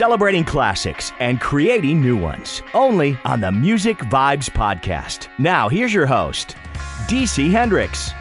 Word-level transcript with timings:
celebrating 0.00 0.42
classics 0.42 1.12
and 1.20 1.42
creating 1.42 2.00
new 2.00 2.16
ones. 2.16 2.62
Only 2.72 3.18
on 3.26 3.42
the 3.42 3.52
Music 3.52 3.98
Vibes 3.98 4.48
Podcast. 4.48 5.28
Now, 5.38 5.68
here's 5.68 5.92
your 5.92 6.06
host, 6.06 6.56
DC 7.06 7.50
Hendrix. 7.50 8.12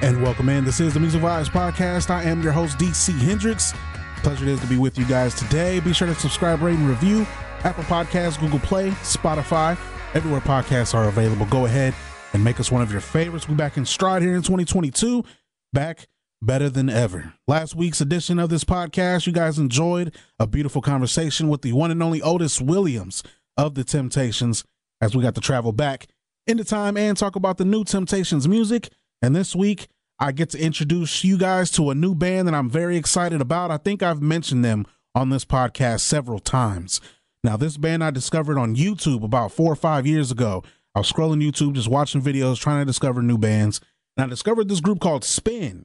And 0.00 0.22
welcome 0.22 0.48
in. 0.48 0.64
This 0.64 0.78
is 0.78 0.94
the 0.94 1.00
Music 1.00 1.20
Vibes 1.20 1.48
Podcast. 1.48 2.08
I 2.08 2.22
am 2.22 2.40
your 2.40 2.52
host, 2.52 2.78
DC 2.78 3.18
Hendrix. 3.18 3.74
Pleasure 4.18 4.44
it 4.44 4.48
is 4.48 4.60
to 4.60 4.68
be 4.68 4.76
with 4.76 4.96
you 4.96 5.04
guys 5.06 5.34
today. 5.34 5.80
Be 5.80 5.92
sure 5.92 6.06
to 6.06 6.14
subscribe, 6.14 6.62
rate, 6.62 6.78
and 6.78 6.88
review 6.88 7.26
Apple 7.64 7.82
Podcasts, 7.82 8.38
Google 8.38 8.60
Play, 8.60 8.90
Spotify, 9.02 9.76
everywhere 10.14 10.40
podcasts 10.40 10.94
are 10.94 11.08
available. 11.08 11.46
Go 11.46 11.66
ahead 11.66 11.96
and 12.32 12.44
make 12.44 12.60
us 12.60 12.70
one 12.70 12.80
of 12.80 12.92
your 12.92 13.00
favorites. 13.00 13.48
We're 13.48 13.56
back 13.56 13.76
in 13.76 13.84
stride 13.84 14.22
here 14.22 14.36
in 14.36 14.42
2022. 14.42 15.24
Back 15.72 16.06
better 16.44 16.68
than 16.68 16.90
ever. 16.90 17.34
Last 17.46 17.74
week's 17.74 18.00
edition 18.00 18.38
of 18.38 18.50
this 18.50 18.64
podcast, 18.64 19.26
you 19.26 19.32
guys 19.32 19.58
enjoyed 19.58 20.14
a 20.38 20.46
beautiful 20.46 20.82
conversation 20.82 21.48
with 21.48 21.62
the 21.62 21.72
one 21.72 21.90
and 21.90 22.02
only 22.02 22.20
Otis 22.22 22.60
Williams 22.60 23.22
of 23.56 23.74
the 23.74 23.84
Temptations 23.84 24.64
as 25.00 25.16
we 25.16 25.22
got 25.22 25.34
to 25.34 25.40
travel 25.40 25.72
back 25.72 26.06
into 26.46 26.64
time 26.64 26.96
and 26.96 27.16
talk 27.16 27.36
about 27.36 27.56
the 27.56 27.64
new 27.64 27.84
Temptations 27.84 28.46
music. 28.46 28.90
And 29.22 29.34
this 29.34 29.56
week, 29.56 29.88
I 30.18 30.32
get 30.32 30.50
to 30.50 30.58
introduce 30.60 31.24
you 31.24 31.38
guys 31.38 31.70
to 31.72 31.90
a 31.90 31.94
new 31.94 32.14
band 32.14 32.46
that 32.46 32.54
I'm 32.54 32.70
very 32.70 32.96
excited 32.96 33.40
about. 33.40 33.70
I 33.70 33.78
think 33.78 34.02
I've 34.02 34.22
mentioned 34.22 34.64
them 34.64 34.86
on 35.14 35.30
this 35.30 35.44
podcast 35.44 36.00
several 36.00 36.38
times. 36.38 37.00
Now, 37.42 37.56
this 37.56 37.76
band 37.76 38.04
I 38.04 38.10
discovered 38.10 38.58
on 38.58 38.76
YouTube 38.76 39.22
about 39.22 39.52
four 39.52 39.72
or 39.72 39.76
five 39.76 40.06
years 40.06 40.30
ago. 40.30 40.62
I 40.94 41.00
was 41.00 41.12
scrolling 41.12 41.42
YouTube, 41.42 41.74
just 41.74 41.88
watching 41.88 42.22
videos, 42.22 42.60
trying 42.60 42.80
to 42.80 42.86
discover 42.86 43.22
new 43.22 43.38
bands. 43.38 43.80
And 44.16 44.24
I 44.24 44.28
discovered 44.28 44.68
this 44.68 44.80
group 44.80 45.00
called 45.00 45.24
Spinn. 45.24 45.84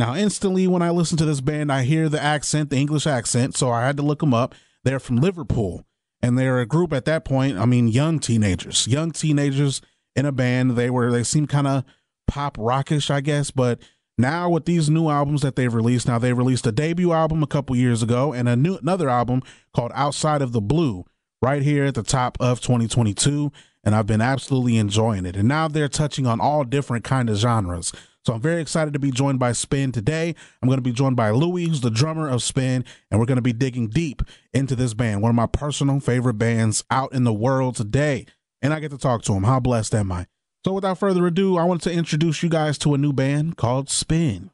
Now, 0.00 0.14
instantly, 0.14 0.66
when 0.66 0.80
I 0.80 0.88
listen 0.88 1.18
to 1.18 1.26
this 1.26 1.42
band, 1.42 1.70
I 1.70 1.82
hear 1.82 2.08
the 2.08 2.22
accent, 2.22 2.70
the 2.70 2.78
English 2.78 3.06
accent. 3.06 3.54
So 3.54 3.70
I 3.70 3.84
had 3.84 3.98
to 3.98 4.02
look 4.02 4.20
them 4.20 4.32
up. 4.32 4.54
They're 4.82 4.98
from 4.98 5.16
Liverpool. 5.16 5.84
And 6.22 6.38
they're 6.38 6.58
a 6.58 6.64
group 6.64 6.94
at 6.94 7.04
that 7.04 7.26
point, 7.26 7.58
I 7.58 7.66
mean, 7.66 7.86
young 7.86 8.18
teenagers, 8.18 8.86
young 8.86 9.10
teenagers 9.10 9.82
in 10.16 10.24
a 10.24 10.32
band. 10.32 10.70
They 10.70 10.88
were, 10.88 11.12
they 11.12 11.22
seem 11.22 11.46
kind 11.46 11.66
of 11.66 11.84
pop 12.26 12.56
rockish, 12.58 13.10
I 13.10 13.20
guess. 13.20 13.50
But 13.50 13.78
now 14.16 14.48
with 14.48 14.64
these 14.64 14.88
new 14.88 15.10
albums 15.10 15.42
that 15.42 15.54
they've 15.54 15.72
released, 15.72 16.08
now 16.08 16.18
they 16.18 16.32
released 16.32 16.66
a 16.66 16.72
debut 16.72 17.12
album 17.12 17.42
a 17.42 17.46
couple 17.46 17.76
years 17.76 18.02
ago 18.02 18.32
and 18.32 18.48
a 18.48 18.56
new 18.56 18.76
another 18.76 19.10
album 19.10 19.42
called 19.74 19.92
Outside 19.94 20.40
of 20.40 20.52
the 20.52 20.62
Blue 20.62 21.04
right 21.42 21.60
here 21.60 21.84
at 21.84 21.94
the 21.94 22.02
top 22.02 22.38
of 22.40 22.62
2022 22.62 23.52
and 23.82 23.94
I've 23.94 24.06
been 24.06 24.20
absolutely 24.20 24.76
enjoying 24.76 25.26
it. 25.26 25.36
And 25.36 25.48
now 25.48 25.68
they're 25.68 25.88
touching 25.88 26.26
on 26.26 26.40
all 26.40 26.64
different 26.64 27.04
kind 27.04 27.30
of 27.30 27.36
genres. 27.36 27.92
So 28.26 28.34
I'm 28.34 28.40
very 28.40 28.60
excited 28.60 28.92
to 28.92 28.98
be 28.98 29.10
joined 29.10 29.38
by 29.38 29.52
Spinn 29.52 29.92
today. 29.92 30.34
I'm 30.60 30.68
going 30.68 30.76
to 30.76 30.82
be 30.82 30.92
joined 30.92 31.16
by 31.16 31.30
Louis, 31.30 31.66
who's 31.66 31.80
the 31.80 31.90
drummer 31.90 32.28
of 32.28 32.42
Spinn, 32.42 32.84
and 33.10 33.18
we're 33.18 33.24
going 33.24 33.36
to 33.36 33.42
be 33.42 33.54
digging 33.54 33.88
deep 33.88 34.22
into 34.52 34.76
this 34.76 34.92
band, 34.92 35.22
one 35.22 35.30
of 35.30 35.36
my 35.36 35.46
personal 35.46 36.00
favorite 36.00 36.34
bands 36.34 36.84
out 36.90 37.14
in 37.14 37.24
the 37.24 37.32
world 37.32 37.76
today. 37.76 38.26
And 38.60 38.74
I 38.74 38.80
get 38.80 38.90
to 38.90 38.98
talk 38.98 39.22
to 39.22 39.32
him. 39.32 39.44
How 39.44 39.58
blessed 39.58 39.94
am 39.94 40.12
I? 40.12 40.26
So 40.66 40.74
without 40.74 40.98
further 40.98 41.26
ado, 41.26 41.56
I 41.56 41.64
want 41.64 41.80
to 41.82 41.92
introduce 41.92 42.42
you 42.42 42.50
guys 42.50 42.76
to 42.78 42.92
a 42.92 42.98
new 42.98 43.14
band 43.14 43.56
called 43.56 43.88
Spinn. 43.88 44.50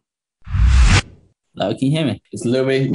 Hello, 0.46 1.74
can 1.74 1.78
you 1.80 1.90
hear 1.90 2.06
me? 2.06 2.22
It's 2.30 2.44
Louis. 2.44 2.92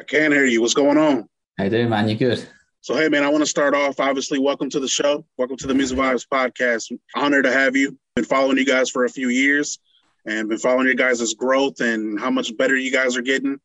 I 0.00 0.02
can 0.02 0.32
hear 0.32 0.46
you. 0.46 0.60
What's 0.60 0.74
going 0.74 0.98
on? 0.98 1.28
How 1.58 1.64
you 1.64 1.70
doing, 1.70 1.90
man? 1.90 2.08
You 2.08 2.16
good? 2.16 2.44
So, 2.80 2.96
hey, 2.96 3.08
man, 3.08 3.22
I 3.22 3.28
want 3.28 3.42
to 3.42 3.46
start 3.46 3.72
off. 3.72 4.00
Obviously, 4.00 4.40
welcome 4.40 4.68
to 4.70 4.80
the 4.80 4.88
show. 4.88 5.24
Welcome 5.36 5.58
to 5.58 5.68
the 5.68 5.74
Music 5.74 5.96
Vibes 5.96 6.26
podcast. 6.26 6.90
Honored 7.14 7.44
to 7.44 7.52
have 7.52 7.76
you. 7.76 7.96
Been 8.16 8.24
following 8.24 8.58
you 8.58 8.64
guys 8.64 8.90
for 8.90 9.04
a 9.04 9.08
few 9.08 9.28
years 9.28 9.78
and 10.28 10.48
been 10.48 10.58
following 10.58 10.86
your 10.86 10.94
guys' 10.94 11.34
growth 11.34 11.80
and 11.80 12.20
how 12.20 12.30
much 12.30 12.56
better 12.56 12.76
you 12.76 12.92
guys 12.92 13.16
are 13.16 13.22
getting. 13.22 13.58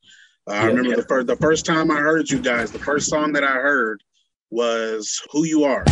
Uh, 0.50 0.54
yeah, 0.54 0.62
I 0.62 0.66
remember 0.66 0.90
yeah. 0.90 0.96
the 0.96 1.04
first 1.04 1.28
the 1.28 1.36
first 1.38 1.66
time 1.66 1.92
I 1.92 1.98
heard 1.98 2.30
you 2.30 2.42
guys, 2.42 2.72
the 2.72 2.80
first 2.80 3.10
song 3.10 3.34
that 3.34 3.44
I 3.44 3.54
heard 3.54 4.04
was 4.50 5.22
"Who 5.32 5.46
You 5.46 5.64
Are." 5.66 5.86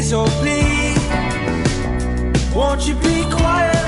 please, 0.00 0.12
oh 0.14 0.24
please, 0.40 0.98
won't 2.54 2.88
you 2.88 2.94
be 2.94 3.22
quiet? 3.30 3.84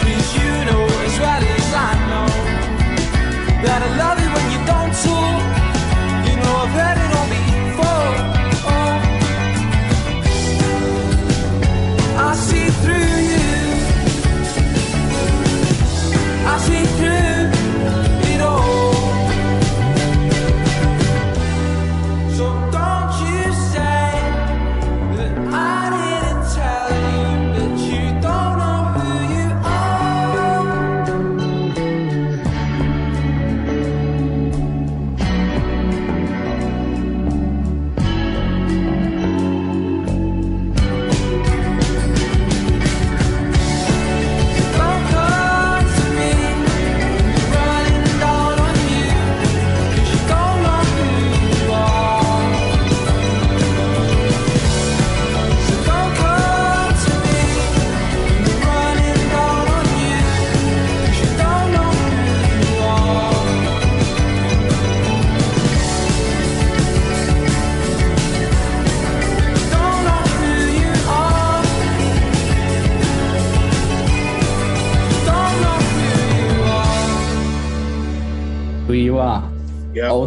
Cause 0.00 0.34
you 0.36 0.50
know 0.68 0.86
as 1.06 1.18
well 1.18 1.42
as 1.42 1.74
I 1.74 1.92
know 2.10 2.26
that 3.64 3.82
I 3.82 3.96
love 3.96 4.18
you. 4.18 4.21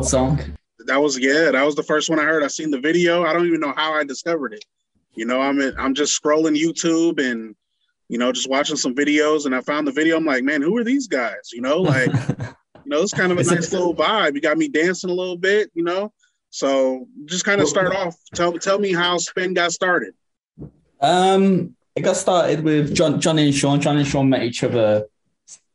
Old 0.05 0.11
song. 0.11 0.39
That 0.85 1.01
was 1.01 1.17
yeah, 1.17 1.49
that 1.49 1.65
was 1.65 1.73
the 1.73 1.81
first 1.81 2.11
one 2.11 2.19
I 2.19 2.25
heard. 2.25 2.43
I 2.43 2.47
seen 2.47 2.69
the 2.69 2.79
video. 2.79 3.25
I 3.25 3.33
don't 3.33 3.47
even 3.47 3.59
know 3.59 3.73
how 3.75 3.93
I 3.93 4.03
discovered 4.03 4.53
it. 4.53 4.63
You 5.15 5.25
know, 5.25 5.41
I'm 5.41 5.59
I'm 5.79 5.95
just 5.95 6.21
scrolling 6.21 6.55
YouTube 6.55 7.19
and 7.19 7.55
you 8.07 8.19
know 8.19 8.31
just 8.31 8.47
watching 8.47 8.75
some 8.75 8.93
videos, 8.93 9.47
and 9.47 9.55
I 9.55 9.61
found 9.61 9.87
the 9.87 9.91
video. 9.91 10.15
I'm 10.17 10.25
like, 10.25 10.43
man, 10.43 10.61
who 10.61 10.77
are 10.77 10.83
these 10.83 11.07
guys? 11.07 11.49
You 11.51 11.61
know, 11.61 11.81
like 11.81 12.13
you 12.39 12.85
know, 12.85 13.01
it's 13.01 13.15
kind 13.15 13.31
of 13.31 13.39
a 13.39 13.43
nice 13.43 13.71
little 13.71 13.95
vibe. 13.95 14.35
You 14.35 14.41
got 14.41 14.59
me 14.59 14.67
dancing 14.67 15.09
a 15.09 15.13
little 15.13 15.37
bit. 15.37 15.71
You 15.73 15.83
know, 15.83 16.13
So 16.51 17.07
just 17.25 17.43
kind 17.43 17.59
of 17.59 17.67
start 17.67 17.95
off. 17.95 18.15
Tell 18.35 18.53
tell 18.59 18.77
me 18.77 18.93
how 18.93 19.17
Spinn 19.17 19.55
got 19.55 19.71
started. 19.71 20.13
Um, 21.01 21.75
it 21.95 22.01
got 22.01 22.15
started 22.15 22.63
with 22.63 22.93
John, 22.93 23.19
Johnny 23.19 23.45
and 23.45 23.55
Sean. 23.55 23.81
Johnny 23.81 24.01
and 24.01 24.07
Sean 24.07 24.29
met 24.29 24.43
each 24.43 24.63
other 24.63 25.07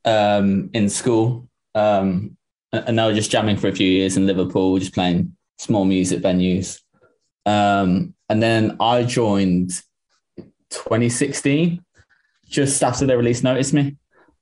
um, 0.04 0.70
in 0.72 0.88
school, 0.88 1.48
um, 1.74 2.36
and 2.72 2.98
they 2.98 3.04
were 3.04 3.14
just 3.14 3.30
jamming 3.30 3.56
for 3.56 3.68
a 3.68 3.74
few 3.74 3.88
years 3.88 4.16
in 4.16 4.26
Liverpool, 4.26 4.78
just 4.78 4.94
playing 4.94 5.36
small 5.58 5.84
music 5.84 6.22
venues. 6.22 6.80
Um, 7.46 8.14
and 8.28 8.42
then 8.42 8.76
I 8.80 9.02
joined 9.02 9.70
2016, 10.70 11.84
just 12.48 12.82
after 12.82 13.06
they 13.06 13.16
released 13.16 13.44
Notice 13.44 13.72
Me. 13.72 13.96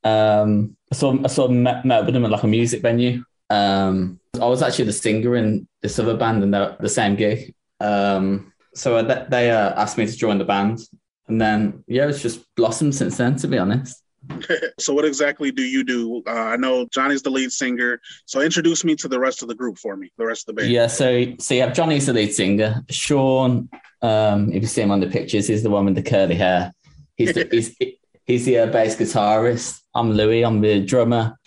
Um, 0.05 0.77
I 0.93 0.95
saw 0.95 1.19
I 1.25 1.29
saw 1.29 1.49
met, 1.49 1.85
met 1.85 2.05
with 2.05 2.15
them 2.15 2.25
at 2.25 2.31
like 2.31 2.43
a 2.43 2.49
music 2.49 2.83
venue. 2.83 3.25
Um, 3.51 4.21
I 4.41 4.47
was 4.47 4.63
actually 4.63 4.87
the 4.87 4.93
singer 4.93 5.37
in 5.37 5.67
this 5.83 5.99
other 5.99 6.17
band 6.17 6.43
and 6.43 6.53
they're 6.53 6.77
the 6.79 6.89
same 6.89 7.17
gig. 7.17 7.55
Um, 7.81 8.53
so 8.75 9.03
they 9.03 9.51
uh, 9.51 9.73
asked 9.75 9.99
me 9.99 10.07
to 10.07 10.17
join 10.17 10.39
the 10.39 10.45
band, 10.45 10.79
and 11.27 11.41
then 11.41 11.85
yeah, 11.87 12.07
it's 12.07 12.23
just 12.23 12.45
blossomed 12.55 12.95
since 12.95 13.17
then. 13.17 13.37
To 13.37 13.49
be 13.49 13.59
honest. 13.59 14.03
so 14.79 14.93
what 14.93 15.05
exactly 15.05 15.51
do 15.51 15.63
you 15.63 15.85
do? 15.85 16.23
Uh, 16.27 16.31
I 16.31 16.57
know 16.57 16.87
Johnny's 16.87 17.23
the 17.23 17.31
lead 17.31 17.53
singer, 17.53 18.01
so 18.27 18.41
introduce 18.41 18.85
me 18.85 18.95
to 18.97 19.09
the 19.09 19.19
rest 19.19 19.43
of 19.43 19.49
the 19.49 19.55
group 19.55 19.79
for 19.79 19.97
me, 19.97 20.11
the 20.17 20.27
rest 20.27 20.49
of 20.49 20.55
the 20.55 20.63
band. 20.63 20.73
Yeah, 20.73 20.87
so 20.87 21.35
so 21.39 21.55
you 21.55 21.63
have 21.63 21.75
Johnny's 21.75 22.07
the 22.07 22.13
lead 22.13 22.33
singer. 22.33 22.85
Sean, 22.91 23.69
um, 24.03 24.53
if 24.53 24.63
you 24.63 24.69
see 24.69 24.83
him 24.83 24.91
on 24.91 25.01
the 25.01 25.07
pictures, 25.07 25.49
he's 25.49 25.63
the 25.63 25.71
one 25.71 25.85
with 25.85 25.95
the 25.95 26.03
curly 26.03 26.35
hair. 26.35 26.73
He's 27.17 27.35
the, 27.35 27.49
he's 27.51 27.77
he's 28.25 28.45
the 28.45 28.59
uh, 28.59 28.67
bass 28.67 28.97
guitarist. 28.97 29.81
I'm 29.95 30.13
Louis. 30.13 30.43
I'm 30.43 30.61
the 30.61 30.85
drummer, 30.85 31.39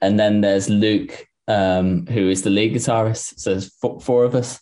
and 0.00 0.18
then 0.18 0.40
there's 0.40 0.68
Luke, 0.68 1.26
um, 1.48 2.06
who 2.06 2.28
is 2.28 2.42
the 2.42 2.50
lead 2.50 2.74
guitarist. 2.74 3.38
So 3.40 3.50
there's 3.50 3.72
four, 3.74 4.00
four 4.00 4.24
of 4.24 4.34
us. 4.34 4.60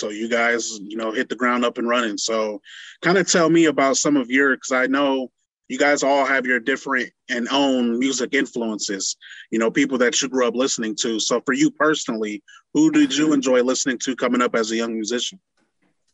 So 0.00 0.08
you 0.08 0.28
guys, 0.28 0.78
you 0.82 0.96
know, 0.96 1.12
hit 1.12 1.28
the 1.28 1.36
ground 1.36 1.64
up 1.64 1.78
and 1.78 1.88
running. 1.88 2.18
So 2.18 2.60
kind 3.02 3.16
of 3.16 3.30
tell 3.30 3.48
me 3.48 3.66
about 3.66 3.96
some 3.96 4.16
of 4.16 4.28
your, 4.28 4.56
because 4.56 4.72
I 4.72 4.86
know 4.86 5.30
you 5.68 5.78
guys 5.78 6.02
all 6.02 6.24
have 6.24 6.46
your 6.46 6.60
different 6.60 7.10
and 7.30 7.48
own 7.50 7.98
music 7.98 8.34
influences, 8.34 9.16
you 9.50 9.58
know, 9.58 9.70
people 9.70 9.98
that 9.98 10.20
you 10.20 10.28
grew 10.28 10.46
up 10.46 10.54
listening 10.54 10.94
to. 10.96 11.18
So 11.18 11.40
for 11.44 11.54
you 11.54 11.70
personally, 11.70 12.42
who 12.74 12.90
did 12.90 13.16
you 13.16 13.32
enjoy 13.32 13.62
listening 13.62 13.98
to 14.00 14.16
coming 14.16 14.42
up 14.42 14.54
as 14.54 14.70
a 14.70 14.76
young 14.76 14.92
musician? 14.94 15.40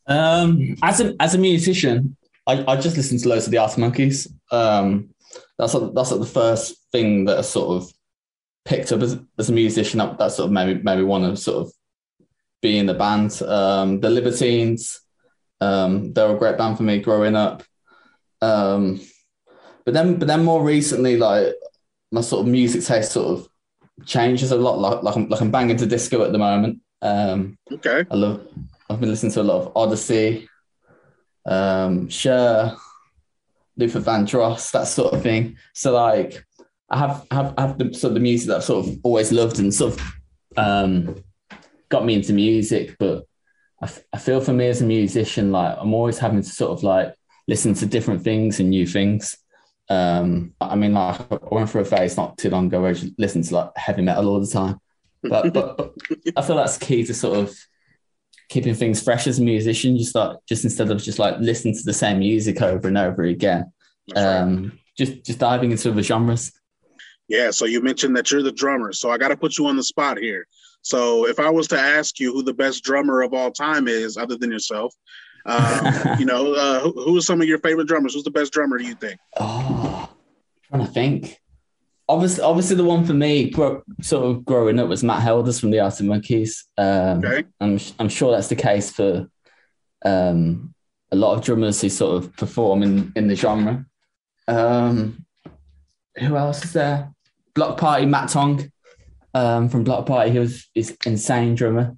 Um, 0.07 0.75
as 0.81 0.99
a 1.01 1.15
as 1.19 1.35
a 1.35 1.37
musician, 1.37 2.17
I, 2.47 2.63
I 2.67 2.75
just 2.75 2.97
listened 2.97 3.19
to 3.21 3.29
loads 3.29 3.45
of 3.45 3.51
the 3.51 3.57
Arctic 3.57 3.79
Monkeys. 3.79 4.27
Um, 4.51 5.09
that's 5.57 5.73
like, 5.73 5.93
that's 5.93 6.09
the 6.09 6.25
first 6.25 6.75
thing 6.91 7.25
that 7.25 7.37
I 7.37 7.41
sort 7.41 7.81
of 7.81 7.91
picked 8.65 8.91
up 8.91 9.01
as, 9.01 9.19
as 9.37 9.49
a 9.49 9.53
musician. 9.53 9.99
That, 9.99 10.17
that 10.17 10.31
sort 10.31 10.47
of 10.47 10.51
maybe 10.51 10.81
made 10.81 11.01
want 11.03 11.23
to 11.23 11.35
sort 11.35 11.67
of 11.67 11.73
be 12.61 12.77
in 12.77 12.85
the 12.85 12.93
band. 12.93 13.41
Um, 13.41 13.99
the 13.99 14.09
Libertines, 14.09 15.01
um, 15.59 16.13
they 16.13 16.23
were 16.23 16.35
a 16.35 16.39
great 16.39 16.57
band 16.57 16.77
for 16.77 16.83
me 16.83 16.99
growing 16.99 17.35
up. 17.35 17.63
Um, 18.41 18.99
but 19.85 19.93
then, 19.93 20.17
but 20.17 20.27
then 20.27 20.43
more 20.43 20.63
recently, 20.63 21.17
like 21.17 21.53
my 22.11 22.21
sort 22.21 22.45
of 22.45 22.51
music 22.51 22.83
taste 22.83 23.11
sort 23.11 23.39
of 23.39 23.47
changes 24.05 24.51
a 24.51 24.57
lot. 24.57 24.79
Like, 24.79 25.03
like 25.03 25.15
I'm, 25.15 25.29
like 25.29 25.41
I'm 25.41 25.51
banging 25.51 25.77
to 25.77 25.85
disco 25.85 26.23
at 26.23 26.31
the 26.31 26.37
moment. 26.37 26.79
Um, 27.01 27.57
okay. 27.71 28.05
I 28.09 28.15
love. 28.15 28.47
I've 28.89 28.99
been 28.99 29.09
listening 29.09 29.31
to 29.33 29.41
a 29.41 29.43
lot 29.43 29.61
of 29.61 29.71
Odyssey, 29.75 30.49
um, 31.45 32.09
Cher, 32.09 32.75
Luther 33.77 34.01
Vandross, 34.01 34.71
that 34.71 34.87
sort 34.87 35.13
of 35.13 35.23
thing. 35.23 35.57
So 35.73 35.93
like, 35.93 36.45
I 36.89 36.97
have 36.97 37.25
have 37.31 37.53
have 37.57 37.77
the 37.77 37.93
sort 37.93 38.11
of 38.11 38.15
the 38.15 38.19
music 38.19 38.49
that 38.49 38.57
I've 38.57 38.63
sort 38.65 38.85
of 38.85 38.99
always 39.03 39.31
loved 39.31 39.59
and 39.59 39.73
sort 39.73 39.93
of 39.93 40.13
um, 40.57 41.23
got 41.87 42.05
me 42.05 42.15
into 42.15 42.33
music. 42.33 42.97
But 42.99 43.25
I, 43.81 43.85
f- 43.85 44.03
I 44.11 44.17
feel 44.17 44.41
for 44.41 44.53
me 44.53 44.67
as 44.67 44.81
a 44.81 44.85
musician, 44.85 45.51
like 45.53 45.77
I'm 45.79 45.93
always 45.93 46.19
having 46.19 46.41
to 46.41 46.49
sort 46.49 46.71
of 46.71 46.83
like 46.83 47.15
listen 47.47 47.73
to 47.75 47.85
different 47.85 48.23
things 48.23 48.59
and 48.59 48.69
new 48.69 48.85
things. 48.85 49.37
Um, 49.91 50.53
I 50.61 50.75
mean, 50.75 50.93
like 50.93 51.19
I 51.19 51.37
went 51.51 51.69
through 51.69 51.81
a 51.81 51.85
phase 51.85 52.15
not 52.15 52.37
too 52.37 52.49
long 52.49 52.67
ago 52.67 52.81
where 52.81 52.91
I 52.91 52.93
just 52.93 53.11
listened 53.19 53.43
to 53.45 53.55
like 53.55 53.71
heavy 53.75 54.01
metal 54.01 54.29
all 54.29 54.39
the 54.39 54.47
time. 54.47 54.79
But, 55.21 55.53
but, 55.53 55.75
but 55.75 55.93
I 56.37 56.41
feel 56.41 56.55
that's 56.55 56.77
key 56.77 57.03
to 57.03 57.13
sort 57.13 57.39
of 57.39 57.53
keeping 58.47 58.73
things 58.73 59.03
fresh 59.03 59.27
as 59.27 59.39
a 59.39 59.43
musician. 59.43 59.97
Just 59.97 60.15
like 60.15 60.37
just 60.47 60.63
instead 60.63 60.89
of 60.91 61.03
just 61.03 61.19
like 61.19 61.39
listening 61.39 61.75
to 61.75 61.83
the 61.83 61.93
same 61.93 62.19
music 62.19 62.61
over 62.61 62.87
and 62.87 62.97
over 62.97 63.23
again, 63.23 63.73
um, 64.15 64.63
right. 64.63 64.71
just 64.97 65.25
just 65.25 65.39
diving 65.39 65.71
into 65.71 65.91
the 65.91 66.03
genres. 66.03 66.53
Yeah. 67.27 67.51
So 67.51 67.65
you 67.65 67.81
mentioned 67.81 68.15
that 68.15 68.31
you're 68.31 68.43
the 68.43 68.51
drummer, 68.53 68.93
so 68.93 69.11
I 69.11 69.17
got 69.17 69.27
to 69.27 69.37
put 69.37 69.57
you 69.57 69.67
on 69.67 69.75
the 69.75 69.83
spot 69.83 70.17
here. 70.19 70.47
So 70.83 71.27
if 71.27 71.37
I 71.37 71.49
was 71.49 71.67
to 71.67 71.79
ask 71.79 72.17
you 72.17 72.31
who 72.31 72.43
the 72.43 72.53
best 72.53 72.81
drummer 72.83 73.23
of 73.23 73.33
all 73.33 73.51
time 73.51 73.89
is, 73.89 74.15
other 74.15 74.37
than 74.37 74.51
yourself, 74.51 74.95
um, 75.45 75.93
you 76.19 76.25
know, 76.25 76.53
uh, 76.53 76.79
who, 76.79 76.91
who 76.91 77.17
are 77.17 77.21
some 77.21 77.41
of 77.41 77.47
your 77.47 77.59
favorite 77.59 77.87
drummers? 77.87 78.13
Who's 78.13 78.23
the 78.23 78.31
best 78.31 78.53
drummer? 78.53 78.77
Do 78.77 78.85
you 78.85 78.95
think? 78.95 79.19
Oh, 79.37 79.80
trying 80.71 80.85
to 80.85 80.91
think. 80.91 81.39
Obviously, 82.09 82.43
obviously, 82.43 82.75
the 82.75 82.83
one 82.83 83.05
for 83.05 83.13
me, 83.13 83.53
sort 84.01 84.25
of 84.25 84.43
growing 84.45 84.79
up, 84.79 84.89
was 84.89 85.03
Matt 85.03 85.21
Helders 85.21 85.59
from 85.59 85.71
the 85.71 85.79
Arctic 85.79 86.05
Monkeys. 86.05 86.65
Um, 86.77 87.23
okay. 87.23 87.43
I'm, 87.61 87.79
I'm 87.99 88.09
sure 88.09 88.31
that's 88.31 88.49
the 88.49 88.55
case 88.55 88.91
for 88.91 89.27
um, 90.03 90.73
a 91.11 91.15
lot 91.15 91.37
of 91.37 91.43
drummers 91.43 91.81
who 91.81 91.89
sort 91.89 92.17
of 92.17 92.35
perform 92.35 92.83
in, 92.83 93.13
in 93.15 93.27
the 93.27 93.35
genre. 93.35 93.85
Um, 94.47 95.25
who 96.17 96.35
else 96.35 96.65
is 96.65 96.73
there? 96.73 97.13
Bloc 97.53 97.77
Party, 97.77 98.05
Matt 98.05 98.29
Tong 98.29 98.71
um, 99.33 99.69
from 99.69 99.83
Bloc 99.83 100.05
Party. 100.05 100.31
He 100.31 100.39
was 100.39 100.69
is 100.75 100.97
insane 101.05 101.55
drummer. 101.55 101.95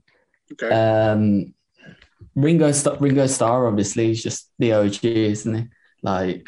Okay. 0.52 0.70
Um, 0.70 1.54
Ringo 2.36 2.72
Ringo 3.00 3.28
Starr, 3.28 3.68
obviously, 3.68 4.08
he's 4.08 4.24
just 4.24 4.50
the 4.60 4.74
OG, 4.74 5.06
isn't 5.06 5.56
he? 5.56 5.66
Like, 6.02 6.48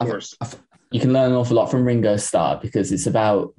of 0.00 0.08
course, 0.08 0.34
I, 0.40 0.46
I, 0.46 0.48
you 0.96 1.02
can 1.02 1.12
learn 1.12 1.32
an 1.32 1.36
awful 1.36 1.56
lot 1.56 1.70
from 1.70 1.84
Ringo 1.84 2.16
Starr 2.16 2.58
because 2.58 2.90
it's 2.90 3.06
about 3.06 3.54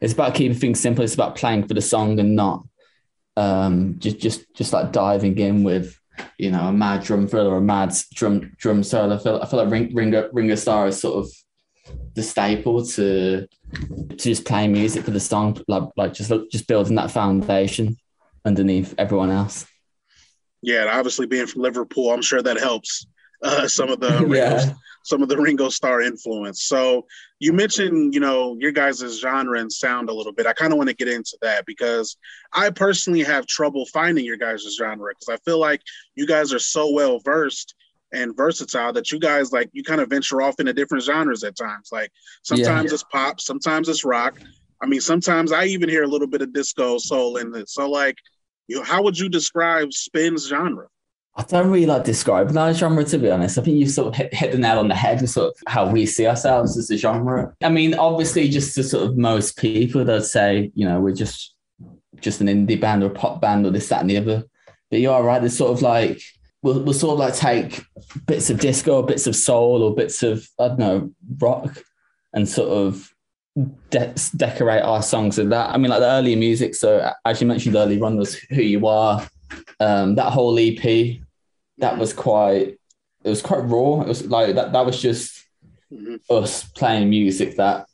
it's 0.00 0.14
about 0.14 0.34
keeping 0.34 0.56
things 0.56 0.80
simple. 0.80 1.04
It's 1.04 1.12
about 1.12 1.36
playing 1.36 1.68
for 1.68 1.74
the 1.74 1.82
song 1.82 2.18
and 2.18 2.34
not 2.34 2.64
um, 3.36 3.96
just 3.98 4.18
just 4.18 4.54
just 4.54 4.72
like 4.72 4.90
diving 4.90 5.36
in 5.36 5.62
with 5.62 5.94
you 6.38 6.50
know 6.50 6.68
a 6.68 6.72
mad 6.72 7.02
drum 7.04 7.28
fill 7.28 7.48
or 7.48 7.58
a 7.58 7.60
mad 7.60 7.94
drum 8.14 8.52
drum 8.56 8.82
solo. 8.82 9.16
I 9.16 9.18
feel 9.18 9.40
I 9.42 9.46
feel 9.46 9.62
like 9.62 9.92
Ringo 9.92 10.30
Ringo 10.32 10.54
Starr 10.54 10.88
is 10.88 10.98
sort 10.98 11.22
of 11.22 11.30
the 12.14 12.22
staple 12.22 12.86
to 12.86 13.46
to 14.08 14.16
just 14.16 14.46
playing 14.46 14.72
music 14.72 15.04
for 15.04 15.10
the 15.10 15.20
song, 15.20 15.62
like 15.68 15.82
like 15.98 16.14
just 16.14 16.32
just 16.50 16.66
building 16.66 16.94
that 16.94 17.10
foundation 17.10 17.98
underneath 18.46 18.94
everyone 18.96 19.28
else. 19.28 19.66
Yeah, 20.62 20.80
and 20.80 20.88
obviously 20.88 21.26
being 21.26 21.46
from 21.46 21.60
Liverpool, 21.60 22.10
I'm 22.10 22.22
sure 22.22 22.40
that 22.40 22.58
helps. 22.58 23.06
Uh, 23.42 23.68
some 23.68 23.90
of 23.90 24.00
the 24.00 24.26
yeah. 24.30 24.72
Some 25.02 25.22
of 25.22 25.28
the 25.28 25.36
Ringo 25.40 25.68
Starr 25.68 26.02
influence. 26.02 26.64
So 26.64 27.06
you 27.38 27.52
mentioned, 27.52 28.14
you 28.14 28.20
know, 28.20 28.56
your 28.58 28.72
guys' 28.72 29.20
genre 29.20 29.58
and 29.58 29.72
sound 29.72 30.08
a 30.08 30.14
little 30.14 30.32
bit. 30.32 30.46
I 30.46 30.52
kind 30.52 30.72
of 30.72 30.76
want 30.76 30.88
to 30.88 30.96
get 30.96 31.08
into 31.08 31.36
that 31.42 31.66
because 31.66 32.16
I 32.52 32.70
personally 32.70 33.22
have 33.22 33.46
trouble 33.46 33.86
finding 33.86 34.24
your 34.24 34.36
guys' 34.36 34.76
genre 34.78 35.12
because 35.12 35.32
I 35.32 35.42
feel 35.44 35.58
like 35.58 35.80
you 36.14 36.26
guys 36.26 36.52
are 36.52 36.58
so 36.58 36.90
well 36.92 37.18
versed 37.24 37.74
and 38.12 38.36
versatile 38.36 38.92
that 38.92 39.12
you 39.12 39.18
guys 39.18 39.52
like 39.52 39.70
you 39.72 39.84
kind 39.84 40.00
of 40.00 40.10
venture 40.10 40.42
off 40.42 40.58
into 40.58 40.72
different 40.72 41.04
genres 41.04 41.44
at 41.44 41.56
times. 41.56 41.90
Like 41.92 42.10
sometimes 42.42 42.90
yeah. 42.90 42.94
it's 42.94 43.04
pop, 43.04 43.40
sometimes 43.40 43.88
it's 43.88 44.04
rock. 44.04 44.38
I 44.82 44.86
mean, 44.86 45.00
sometimes 45.00 45.52
I 45.52 45.66
even 45.66 45.88
hear 45.88 46.04
a 46.04 46.08
little 46.08 46.26
bit 46.26 46.42
of 46.42 46.52
disco 46.52 46.98
soul 46.98 47.36
in 47.36 47.54
it. 47.54 47.68
So 47.68 47.88
like 47.88 48.16
you 48.66 48.76
know, 48.76 48.84
how 48.84 49.02
would 49.02 49.18
you 49.18 49.28
describe 49.28 49.92
Spinn's 49.92 50.46
genre? 50.46 50.86
I 51.36 51.42
don't 51.44 51.70
really 51.70 51.86
like 51.86 52.04
describing 52.04 52.54
that 52.54 52.76
genre, 52.76 53.04
to 53.04 53.18
be 53.18 53.30
honest. 53.30 53.56
I 53.56 53.62
think 53.62 53.76
you've 53.78 53.90
sort 53.90 54.08
of 54.08 54.14
hit, 54.16 54.34
hit 54.34 54.52
the 54.52 54.58
nail 54.58 54.78
on 54.78 54.88
the 54.88 54.94
head 54.94 55.20
with 55.20 55.30
sort 55.30 55.48
of 55.48 55.54
how 55.68 55.88
we 55.88 56.04
see 56.04 56.26
ourselves 56.26 56.76
as 56.76 56.90
a 56.90 56.96
genre. 56.96 57.54
I 57.62 57.68
mean, 57.68 57.94
obviously, 57.94 58.48
just 58.48 58.74
to 58.74 58.82
sort 58.82 59.04
of 59.04 59.16
most 59.16 59.56
people, 59.56 60.04
they'd 60.04 60.24
say, 60.24 60.70
you 60.74 60.86
know, 60.86 61.00
we're 61.00 61.14
just 61.14 61.54
just 62.20 62.40
an 62.40 62.48
indie 62.48 62.78
band 62.78 63.02
or 63.02 63.06
a 63.06 63.10
pop 63.10 63.40
band 63.40 63.64
or 63.64 63.70
this, 63.70 63.88
that, 63.88 64.00
and 64.00 64.10
the 64.10 64.18
other. 64.18 64.44
But 64.90 65.00
you 65.00 65.10
are 65.10 65.22
right. 65.22 65.38
There's 65.38 65.56
sort 65.56 65.72
of 65.72 65.82
like 65.82 66.20
we'll, 66.62 66.80
we'll 66.82 66.94
sort 66.94 67.12
of 67.12 67.18
like 67.20 67.34
take 67.34 67.84
bits 68.26 68.50
of 68.50 68.58
disco, 68.58 69.02
bits 69.02 69.26
of 69.26 69.36
soul, 69.36 69.82
or 69.82 69.94
bits 69.94 70.22
of 70.22 70.46
I 70.58 70.68
don't 70.68 70.78
know 70.78 71.10
rock, 71.38 71.82
and 72.32 72.48
sort 72.48 72.70
of 72.70 73.12
de- 73.90 74.14
decorate 74.36 74.82
our 74.82 75.02
songs 75.02 75.38
with 75.38 75.50
that. 75.50 75.70
I 75.70 75.78
mean, 75.78 75.90
like 75.90 76.00
the 76.00 76.10
earlier 76.10 76.36
music. 76.36 76.74
So 76.74 77.12
as 77.24 77.40
you 77.40 77.46
mentioned 77.46 77.76
earlier 77.76 78.04
on, 78.04 78.16
was 78.16 78.34
"Who 78.34 78.62
You 78.62 78.86
Are." 78.86 79.26
Um, 79.78 80.14
that 80.16 80.32
whole 80.32 80.58
EP, 80.58 81.18
that 81.78 81.98
was 81.98 82.12
quite. 82.12 82.78
It 83.22 83.28
was 83.28 83.42
quite 83.42 83.64
raw. 83.64 84.00
It 84.00 84.08
was 84.08 84.26
like 84.26 84.54
that. 84.54 84.72
That 84.72 84.86
was 84.86 85.00
just 85.00 85.44
mm-hmm. 85.92 86.16
us 86.30 86.64
playing 86.64 87.10
music 87.10 87.56
that 87.56 87.86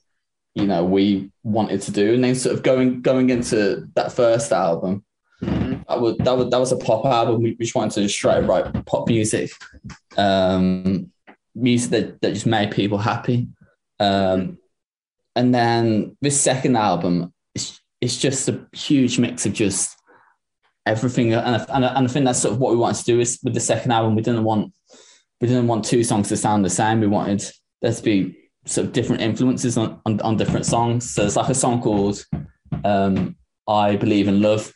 you 0.55 0.67
know 0.67 0.85
we 0.85 1.31
wanted 1.43 1.83
to 1.83 1.91
do, 1.91 2.15
and 2.15 2.23
then 2.23 2.35
sort 2.35 2.55
of 2.55 2.63
going 2.63 3.03
going 3.03 3.31
into 3.31 3.89
that 3.95 4.13
first 4.13 4.53
album. 4.53 5.05
Mm-hmm. 5.43 5.83
That 5.89 6.01
was 6.01 6.17
that 6.19 6.37
was 6.37 6.51
that 6.51 6.61
was 6.61 6.73
a 6.73 6.77
pop 6.77 7.05
album. 7.05 7.43
We, 7.43 7.51
we 7.59 7.65
just 7.65 7.75
wanted 7.75 7.95
to 7.95 8.03
just 8.03 8.21
to 8.21 8.41
write 8.43 8.87
pop 8.87 9.09
music, 9.09 9.51
um, 10.17 11.11
music 11.55 11.91
that, 11.91 12.21
that 12.21 12.35
just 12.35 12.47
made 12.47 12.71
people 12.71 12.99
happy. 12.99 13.49
Um, 13.99 14.59
and 15.35 15.55
then 15.55 16.17
this 16.21 16.41
second 16.41 16.77
album 16.77 17.33
is 17.55 17.81
it's 18.01 18.17
just 18.17 18.49
a 18.49 18.67
huge 18.73 19.19
mix 19.19 19.47
of 19.47 19.53
just 19.53 19.97
everything. 20.87 21.35
And 21.35 21.57
I, 21.57 21.65
and, 21.69 21.85
I, 21.85 22.07
think 22.07 22.25
that's 22.25 22.41
sort 22.41 22.55
of 22.55 22.61
what 22.61 22.73
we 22.73 22.79
wanted 22.79 22.99
to 22.99 23.05
do 23.05 23.21
is 23.21 23.39
with 23.43 23.55
the 23.55 23.61
second 23.61 23.93
album. 23.93 24.15
We 24.15 24.23
didn't 24.23 24.45
want 24.45 24.73
we 25.41 25.49
didn't 25.49 25.67
want 25.67 25.85
two 25.85 26.03
songs 26.03 26.29
to 26.29 26.37
sound 26.37 26.65
the 26.65 26.71
same. 26.71 27.01
We 27.01 27.07
wanted 27.07 27.45
there 27.83 27.93
to 27.93 28.03
be 28.03 28.39
sort 28.65 28.87
of 28.87 28.93
different 28.93 29.23
influences 29.23 29.77
on, 29.77 30.01
on, 30.07 30.21
on 30.23 30.37
different 30.37 30.65
songs. 30.65 31.11
So 31.11 31.23
there's 31.23 31.37
like 31.37 31.51
a 31.51 31.55
song 31.55 31.83
called 31.83 32.25
um, 32.85 33.37
I 33.69 33.97
Believe 33.97 34.29
in 34.29 34.41
Love, 34.41 34.73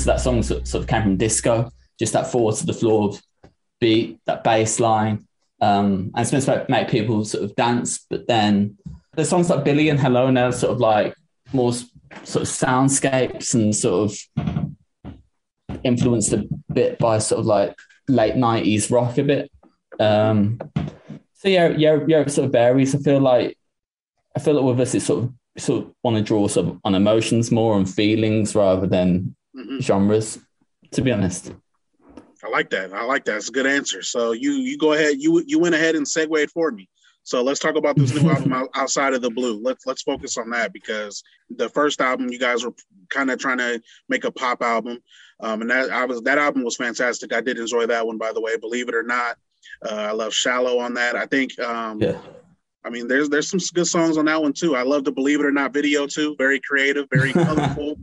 influence 0.00 0.22
that 0.22 0.22
song 0.24 0.42
sort, 0.42 0.74
of 0.74 0.86
came 0.86 1.02
from 1.02 1.16
disco, 1.16 1.70
just 1.98 2.12
that 2.12 2.30
forward 2.30 2.56
to 2.56 2.66
the 2.66 2.72
floor 2.72 3.12
beat, 3.80 4.18
that 4.26 4.44
bass 4.44 4.80
line. 4.80 5.26
Um, 5.60 6.10
and 6.14 6.22
it's 6.22 6.32
meant 6.32 6.44
to 6.44 6.66
make 6.68 6.88
people 6.88 7.24
sort 7.24 7.44
of 7.44 7.54
dance. 7.54 8.06
But 8.08 8.26
then 8.26 8.78
the 9.14 9.24
songs 9.24 9.50
like 9.50 9.64
Billy 9.64 9.88
and 9.88 10.00
Hello 10.00 10.30
now, 10.30 10.50
sort 10.50 10.72
of 10.72 10.80
like 10.80 11.14
more 11.52 11.72
sort 11.72 12.42
of 12.42 12.48
soundscapes 12.48 13.54
and 13.54 13.74
sort 13.74 14.10
of 14.10 14.74
influenced 15.84 16.32
a 16.32 16.46
bit 16.72 16.98
by 16.98 17.18
sort 17.18 17.40
of 17.40 17.46
like 17.46 17.76
late 18.08 18.34
90s 18.34 18.90
rock 18.90 19.18
a 19.18 19.24
bit. 19.24 19.50
Um, 19.98 20.58
so 21.34 21.48
yeah, 21.48 21.68
yeah, 21.68 21.98
yeah, 22.06 22.20
it 22.20 22.30
sort 22.30 22.46
of 22.46 22.52
varies. 22.52 22.94
I 22.94 22.98
feel 22.98 23.20
like 23.20 23.56
I 24.36 24.40
feel 24.40 24.54
like 24.54 24.64
with 24.64 24.80
us, 24.80 24.94
it's 24.94 25.06
sort 25.06 25.24
of 25.24 25.32
sort 25.58 25.84
of 25.84 25.94
want 26.02 26.16
to 26.16 26.22
draw 26.22 26.46
sort 26.48 26.68
of 26.68 26.80
on 26.84 26.94
emotions 26.94 27.50
more 27.50 27.76
and 27.76 27.88
feelings 27.88 28.54
rather 28.54 28.86
than 28.86 29.34
mm-hmm. 29.56 29.78
genres. 29.78 30.38
To 30.92 31.02
be 31.02 31.12
honest, 31.12 31.52
I 32.44 32.48
like 32.48 32.70
that. 32.70 32.92
I 32.92 33.04
like 33.04 33.24
that. 33.26 33.36
It's 33.36 33.48
a 33.48 33.52
good 33.52 33.66
answer. 33.66 34.02
So 34.02 34.32
you 34.32 34.52
you 34.52 34.76
go 34.76 34.92
ahead. 34.92 35.16
You 35.18 35.42
you 35.46 35.58
went 35.58 35.74
ahead 35.74 35.94
and 35.94 36.06
segued 36.06 36.50
for 36.50 36.70
me. 36.70 36.88
So 37.22 37.42
let's 37.42 37.60
talk 37.60 37.76
about 37.76 37.96
this 37.96 38.14
new 38.14 38.28
album 38.30 38.68
outside 38.74 39.14
of 39.14 39.22
the 39.22 39.30
blue. 39.30 39.60
Let's 39.62 39.86
let's 39.86 40.02
focus 40.02 40.36
on 40.36 40.50
that 40.50 40.72
because 40.72 41.22
the 41.50 41.68
first 41.68 42.00
album 42.00 42.30
you 42.30 42.38
guys 42.38 42.64
were 42.64 42.74
kind 43.08 43.30
of 43.30 43.38
trying 43.38 43.58
to 43.58 43.80
make 44.08 44.24
a 44.24 44.32
pop 44.32 44.62
album, 44.62 44.98
um, 45.40 45.60
and 45.60 45.70
that 45.70 45.90
I 45.90 46.04
was 46.06 46.22
that 46.22 46.38
album 46.38 46.64
was 46.64 46.76
fantastic. 46.76 47.32
I 47.32 47.40
did 47.40 47.58
enjoy 47.58 47.86
that 47.86 48.06
one, 48.06 48.18
by 48.18 48.32
the 48.32 48.40
way. 48.40 48.56
Believe 48.56 48.88
it 48.88 48.94
or 48.94 49.02
not, 49.02 49.36
uh, 49.88 49.94
I 49.94 50.12
love 50.12 50.34
Shallow 50.34 50.78
on 50.78 50.94
that. 50.94 51.14
I 51.14 51.26
think 51.26 51.58
um, 51.60 52.00
yeah. 52.00 52.18
I 52.84 52.90
mean, 52.90 53.08
there's 53.08 53.28
there's 53.28 53.48
some 53.48 53.60
good 53.74 53.86
songs 53.86 54.16
on 54.16 54.24
that 54.24 54.40
one 54.40 54.52
too. 54.52 54.74
I 54.74 54.82
love 54.82 55.04
the 55.04 55.12
"Believe 55.12 55.40
It 55.40 55.46
or 55.46 55.52
Not" 55.52 55.72
video 55.72 56.06
too. 56.06 56.34
Very 56.38 56.60
creative, 56.60 57.06
very 57.10 57.32
colorful, 57.44 57.96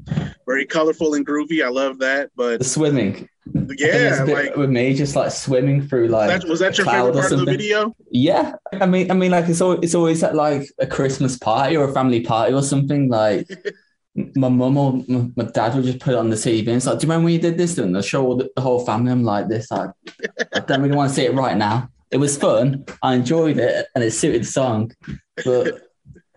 very 0.46 0.66
colorful 0.66 1.16
and 1.16 1.26
groovy. 1.26 1.66
I 1.66 1.70
love 1.70 1.98
that. 2.00 2.30
But 2.36 2.60
The 2.60 2.66
swimming. 2.66 3.28
I 3.56 3.60
yeah, 3.78 4.26
like 4.28 4.56
with 4.56 4.70
me, 4.70 4.94
just 4.94 5.16
like 5.16 5.32
swimming 5.32 5.88
through 5.88 6.10
like. 6.10 6.30
that, 6.30 6.48
was 6.48 6.60
that 6.60 6.78
your 6.78 6.86
favorite 6.86 7.14
part 7.14 7.32
of 7.32 7.40
the 7.40 7.46
video? 7.46 7.96
Yeah, 8.12 8.54
I 8.74 8.86
mean, 8.86 9.10
I 9.10 9.14
mean, 9.14 9.32
like 9.32 9.48
it's 9.48 9.62
always, 9.62 9.80
it's 9.82 9.96
always 9.96 10.22
at 10.22 10.36
like 10.36 10.70
a 10.80 10.86
Christmas 10.86 11.38
party 11.38 11.78
or 11.78 11.90
a 11.90 11.94
family 11.94 12.22
party 12.22 12.54
or 12.54 12.62
something. 12.62 13.10
Like 13.10 13.50
my 14.36 14.50
mum 14.50 14.78
or 14.78 15.04
my, 15.08 15.32
my 15.36 15.44
dad 15.46 15.76
would 15.76 15.86
just 15.86 16.00
put 16.00 16.14
it 16.14 16.18
on 16.18 16.30
the 16.30 16.36
TV 16.36 16.68
and 16.68 16.78
it's 16.78 16.86
like, 16.86 17.00
"Do 17.00 17.08
you 17.08 17.10
remember 17.10 17.26
when 17.26 17.34
you 17.34 17.40
did 17.40 17.58
this?" 17.58 17.78
And 17.78 17.96
they'll 17.96 18.02
show 18.02 18.36
the, 18.36 18.50
the 18.56 18.62
whole 18.62 18.86
family. 18.86 19.12
I'm 19.12 19.24
like, 19.24 19.48
"This, 19.48 19.72
like, 19.72 19.92
I 20.54 20.60
don't 20.60 20.82
really 20.82 20.96
want 20.96 21.10
to 21.10 21.16
see 21.16 21.26
it 21.26 21.34
right 21.34 21.58
now." 21.58 21.90
It 22.12 22.18
was 22.18 22.38
fun. 22.38 22.86
I 23.02 23.16
enjoyed 23.16 23.58
it, 23.58 23.88
and 23.94 24.04
it 24.04 24.12
suited 24.12 24.44
the 24.44 24.46
song, 24.46 24.92
but 25.44 25.90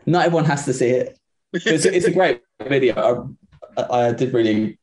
not 0.06 0.26
everyone 0.26 0.46
has 0.46 0.64
to 0.64 0.72
see 0.72 0.90
it. 0.90 1.18
It's, 1.52 1.84
it's 1.84 2.06
a 2.06 2.12
great 2.12 2.42
video. 2.60 3.34
I, 3.76 3.82
I 3.90 4.12
did 4.12 4.34
really 4.34 4.78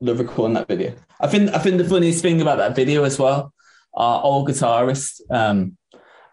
love 0.00 0.18
recording 0.18 0.54
that 0.54 0.68
video. 0.68 0.94
I 1.20 1.28
think 1.28 1.50
I 1.54 1.58
think 1.58 1.78
the 1.78 1.84
funniest 1.84 2.22
thing 2.22 2.40
about 2.40 2.58
that 2.58 2.74
video 2.74 3.04
as 3.04 3.18
well, 3.18 3.52
our 3.94 4.22
old 4.22 4.48
guitarist, 4.48 5.20
um, 5.30 5.76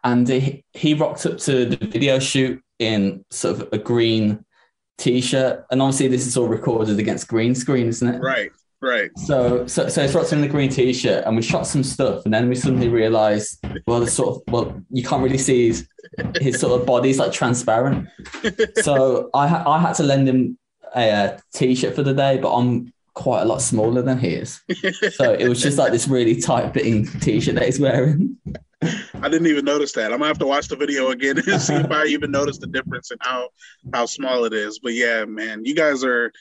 and 0.04 0.28
he, 0.28 0.64
he 0.74 0.94
rocked 0.96 1.26
up 1.26 1.38
to 1.40 1.66
the 1.66 1.86
video 1.86 2.20
shoot 2.20 2.62
in 2.80 3.26
sort 3.30 3.62
of 3.62 3.70
a 3.72 3.78
green 3.78 4.44
t-shirt, 4.98 5.66
and 5.70 5.82
obviously 5.82 6.08
this 6.08 6.26
is 6.26 6.36
all 6.36 6.48
recorded 6.48 6.98
against 7.00 7.28
green 7.28 7.54
screen, 7.54 7.88
isn't 7.88 8.16
it? 8.16 8.20
Right, 8.20 8.52
right. 8.82 9.12
So, 9.18 9.66
so, 9.68 9.88
so 9.90 10.04
it's 10.04 10.14
rocked 10.14 10.34
in 10.34 10.42
the 10.42 10.48
green 10.48 10.70
t-shirt, 10.70 11.26
and 11.26 11.36
we 11.36 11.42
shot 11.42 11.68
some 11.68 11.84
stuff, 11.84 12.26
and 12.26 12.34
then 12.34 12.50
we 12.50 12.56
suddenly 12.56 12.90
realised, 12.90 13.64
well, 13.88 14.00
the 14.00 14.08
sort 14.08 14.36
of, 14.36 14.54
well, 14.54 14.82
you 14.90 15.04
can't 15.04 15.24
really 15.24 15.38
see 15.38 15.68
his, 15.68 15.88
his 16.40 16.60
sort 16.60 16.80
of 16.80 16.88
body's 16.88 17.20
like 17.20 17.32
transparent. 17.32 18.08
So 18.82 19.30
I, 19.34 19.48
ha- 19.48 19.64
I 19.70 19.80
had 19.80 19.94
to 19.94 20.04
lend 20.04 20.28
him 20.28 20.58
a, 20.96 21.12
uh 21.12 21.38
t-shirt 21.54 21.96
for 21.96 22.04
the 22.04 22.14
day, 22.14 22.38
but 22.38 22.54
I'm 22.54 22.94
quite 23.14 23.42
a 23.42 23.46
lot 23.46 23.62
smaller 23.62 24.02
than 24.02 24.18
he 24.18 24.30
is. 24.30 24.62
So 25.12 25.34
it 25.34 25.50
was 25.50 25.62
just 25.62 25.78
like 25.78 25.92
this 25.92 26.08
really 26.08 26.40
tight 26.40 26.74
fitting 26.74 27.06
t-shirt 27.06 27.56
that 27.56 27.66
he's 27.66 27.80
wearing. 27.80 28.38
I 28.82 29.28
didn't 29.28 29.48
even 29.48 29.66
notice 29.66 29.92
that. 29.94 30.14
I'm 30.14 30.20
gonna 30.20 30.28
have 30.28 30.40
to 30.40 30.48
watch 30.48 30.70
the 30.70 30.78
video 30.78 31.10
again 31.10 31.38
and 31.38 31.62
see 31.62 31.74
if 31.74 31.92
I 31.92 32.06
even 32.06 32.32
noticed 32.32 32.62
the 32.62 32.68
difference 32.68 33.12
in 33.12 33.18
how 33.20 33.50
how 33.94 34.06
small 34.06 34.46
it 34.46 34.54
is. 34.54 34.80
But 34.80 34.94
yeah, 34.94 35.26
man, 35.26 35.66
you 35.66 35.76
guys 35.76 36.04
are, 36.04 36.32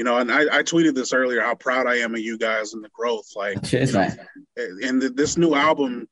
you 0.00 0.04
know, 0.04 0.16
and 0.16 0.32
I, 0.32 0.60
I 0.60 0.62
tweeted 0.62 0.94
this 0.94 1.12
earlier 1.12 1.42
how 1.42 1.54
proud 1.54 1.86
I 1.86 1.96
am 1.96 2.14
of 2.14 2.22
you 2.22 2.38
guys 2.38 2.72
and 2.72 2.82
the 2.82 2.88
growth. 2.88 3.26
Like, 3.36 3.62
Cheers, 3.62 3.92
mate. 3.92 4.12
and 4.56 4.98
th- 4.98 5.12
this 5.14 5.36
new 5.36 5.54
album 5.54 6.08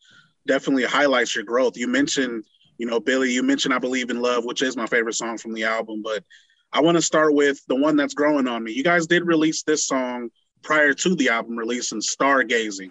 definitely 0.47 0.85
highlights 0.85 1.35
your 1.35 1.45
growth. 1.45 1.75
You 1.75 1.89
mentioned, 1.89 2.45
you 2.77 2.85
know, 2.85 3.01
Billy. 3.01 3.33
You 3.33 3.43
mentioned 3.43 3.73
"I 3.73 3.79
Believe 3.79 4.11
in 4.11 4.21
Love," 4.21 4.45
which 4.45 4.61
is 4.61 4.77
my 4.77 4.85
favorite 4.85 5.15
song 5.15 5.39
from 5.39 5.55
the 5.55 5.65
album. 5.65 6.03
But 6.03 6.23
I 6.71 6.83
want 6.83 6.99
to 6.99 7.03
start 7.03 7.33
with 7.33 7.65
the 7.67 7.77
one 7.77 7.97
that's 7.97 8.13
growing 8.13 8.47
on 8.47 8.63
me. 8.63 8.73
You 8.73 8.85
guys 8.85 9.07
did 9.07 9.27
release 9.27 9.63
this 9.63 9.87
song 9.87 10.29
prior 10.63 10.93
to 10.93 11.15
the 11.15 11.31
album 11.31 11.57
release 11.57 11.91
and 11.93 12.03
Stargazing. 12.03 12.91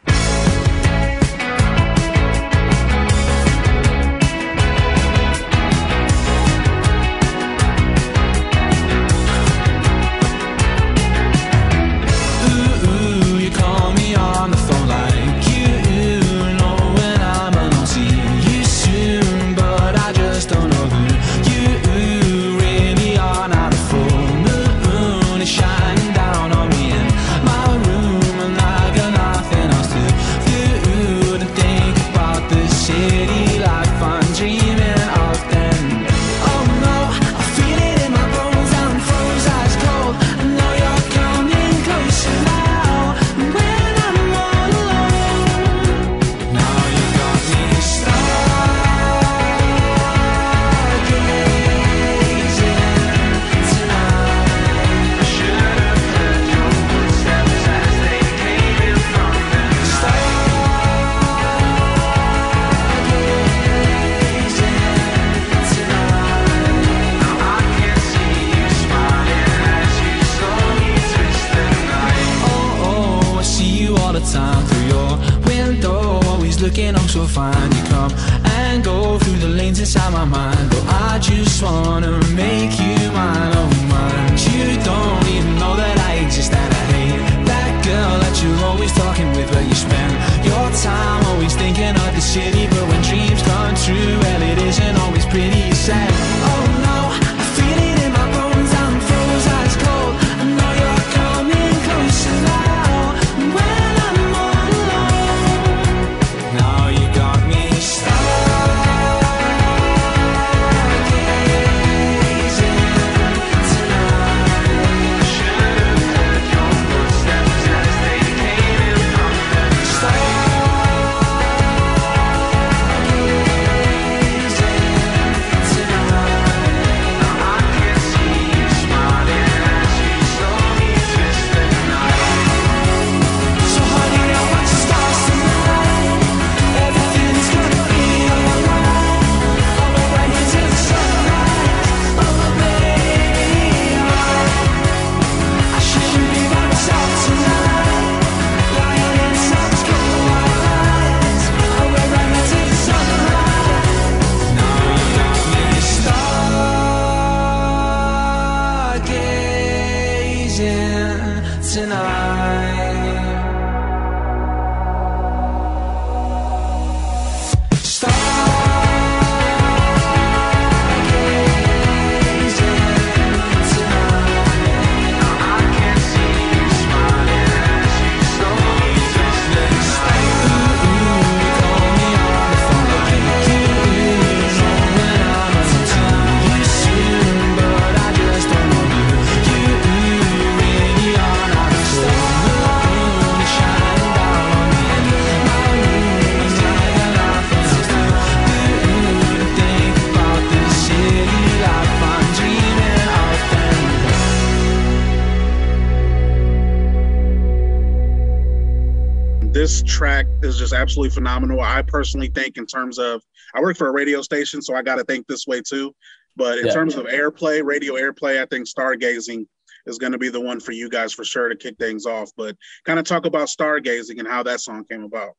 Is 210.44 210.58
just 210.58 210.74
absolutely 210.74 211.14
phenomenal. 211.14 211.62
I 211.62 211.82
personally 211.82 212.30
think, 212.34 212.58
in 212.58 212.66
terms 212.66 213.00
of, 213.00 213.22
I 213.54 213.62
work 213.62 213.78
for 213.78 213.88
a 213.88 213.92
radio 213.92 214.22
station, 214.22 214.62
so 214.62 214.76
I 214.76 214.82
got 214.82 214.96
to 214.96 215.04
think 215.04 215.28
this 215.28 215.48
way 215.48 215.62
too. 215.62 215.94
But 216.36 216.60
in 216.60 216.68
Yeah. 216.68 216.74
terms 216.74 216.96
of 216.96 217.06
airplay, 217.06 217.64
radio 217.64 217.96
airplay, 217.96 218.42
I 218.42 218.46
think 218.46 218.68
Stargazing 218.68 219.46
is 219.88 219.98
going 219.98 220.12
to 220.12 220.18
be 220.18 220.30
the 220.30 220.42
one 220.42 220.60
for 220.60 220.72
you 220.72 220.90
guys 220.90 221.14
for 221.14 221.24
sure 221.24 221.50
to 221.50 221.56
kick 221.56 221.78
things 221.80 222.06
off. 222.06 222.30
But 222.38 222.56
kind 222.86 223.00
of 223.00 223.06
talk 223.06 223.26
about 223.26 223.48
Stargazing 223.48 224.20
and 224.20 224.28
how 224.28 224.44
that 224.44 224.62
song 224.62 224.84
came 224.90 225.04
about. 225.04 225.32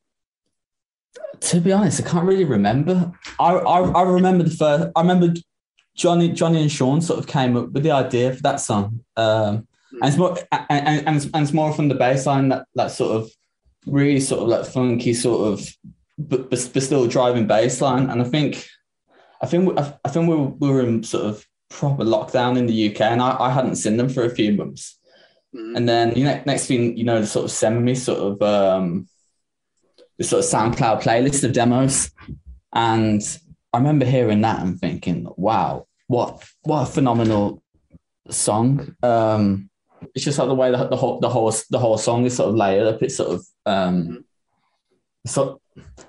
To 1.39 1.61
be 1.61 1.71
honest, 1.71 2.01
I 2.01 2.09
can't 2.09 2.25
really 2.25 2.45
remember. 2.45 3.11
I, 3.39 3.53
I 3.53 3.79
I 3.79 4.01
remember 4.03 4.43
the 4.43 4.51
first. 4.51 4.89
I 4.95 5.01
remember 5.01 5.33
Johnny 5.95 6.29
Johnny 6.29 6.61
and 6.61 6.71
Sean 6.71 7.01
sort 7.01 7.19
of 7.19 7.27
came 7.27 7.55
up 7.55 7.71
with 7.71 7.83
the 7.83 7.91
idea 7.91 8.33
for 8.33 8.41
that 8.43 8.57
song. 8.57 9.03
Um, 9.15 9.67
and 9.91 10.05
it's 10.05 10.17
more 10.17 10.37
and, 10.51 10.65
and, 10.69 11.07
and, 11.07 11.17
it's, 11.17 11.25
and 11.25 11.43
it's 11.43 11.53
more 11.53 11.73
from 11.73 11.87
the 11.87 11.95
bass 11.95 12.25
line 12.25 12.49
that 12.49 12.65
that 12.75 12.91
sort 12.91 13.15
of 13.15 13.31
really 13.85 14.19
sort 14.19 14.41
of 14.41 14.47
like 14.49 14.65
funky 14.65 15.13
sort 15.13 15.53
of 15.53 15.67
but, 16.17 16.49
but, 16.49 16.69
but 16.73 16.83
still 16.83 17.07
driving 17.07 17.47
bass 17.47 17.81
line. 17.81 18.09
And 18.09 18.21
I 18.21 18.25
think 18.25 18.67
I 19.41 19.47
think 19.47 19.79
I, 19.79 19.93
I 20.03 20.09
think 20.09 20.29
we 20.29 20.35
were, 20.35 20.47
we 20.47 20.69
were 20.69 20.81
in 20.81 21.03
sort 21.03 21.25
of 21.25 21.45
proper 21.69 22.03
lockdown 22.03 22.57
in 22.57 22.67
the 22.67 22.91
UK, 22.91 23.01
and 23.01 23.21
I, 23.21 23.37
I 23.39 23.51
hadn't 23.51 23.77
seen 23.77 23.97
them 23.97 24.09
for 24.09 24.25
a 24.25 24.35
few 24.35 24.53
months. 24.53 24.99
Mhm. 25.55 25.77
And 25.77 25.89
then 25.89 26.15
you 26.15 26.25
know, 26.25 26.41
next 26.45 26.67
thing 26.67 26.97
you 26.97 27.05
know, 27.05 27.19
they 27.19 27.25
sort 27.25 27.45
of 27.45 27.51
send 27.51 27.83
me 27.83 27.95
sort 27.95 28.19
of 28.19 28.41
um, 28.41 29.07
the 30.17 30.23
sort 30.23 30.43
of 30.43 30.49
SoundCloud 30.49 31.01
playlist 31.01 31.43
of 31.43 31.53
demos, 31.53 32.11
and 32.73 33.21
I 33.73 33.77
remember 33.77 34.05
hearing 34.05 34.41
that 34.41 34.61
and 34.61 34.79
thinking, 34.79 35.27
"Wow, 35.37 35.87
what 36.07 36.45
what 36.63 36.83
a 36.83 36.91
phenomenal 36.91 37.63
song!" 38.29 38.95
Um, 39.01 39.68
it's 40.15 40.25
just 40.25 40.37
like 40.39 40.47
the 40.47 40.55
way 40.55 40.71
the, 40.71 40.87
the 40.87 40.95
whole 40.95 41.19
the 41.19 41.29
whole 41.29 41.53
the 41.69 41.79
whole 41.79 41.97
song 41.97 42.25
is 42.25 42.35
sort 42.35 42.49
of 42.49 42.55
layered 42.55 42.87
up. 42.87 43.01
It's 43.03 43.15
sort 43.15 43.31
of 43.31 43.45
um, 43.65 44.25
so 45.25 45.61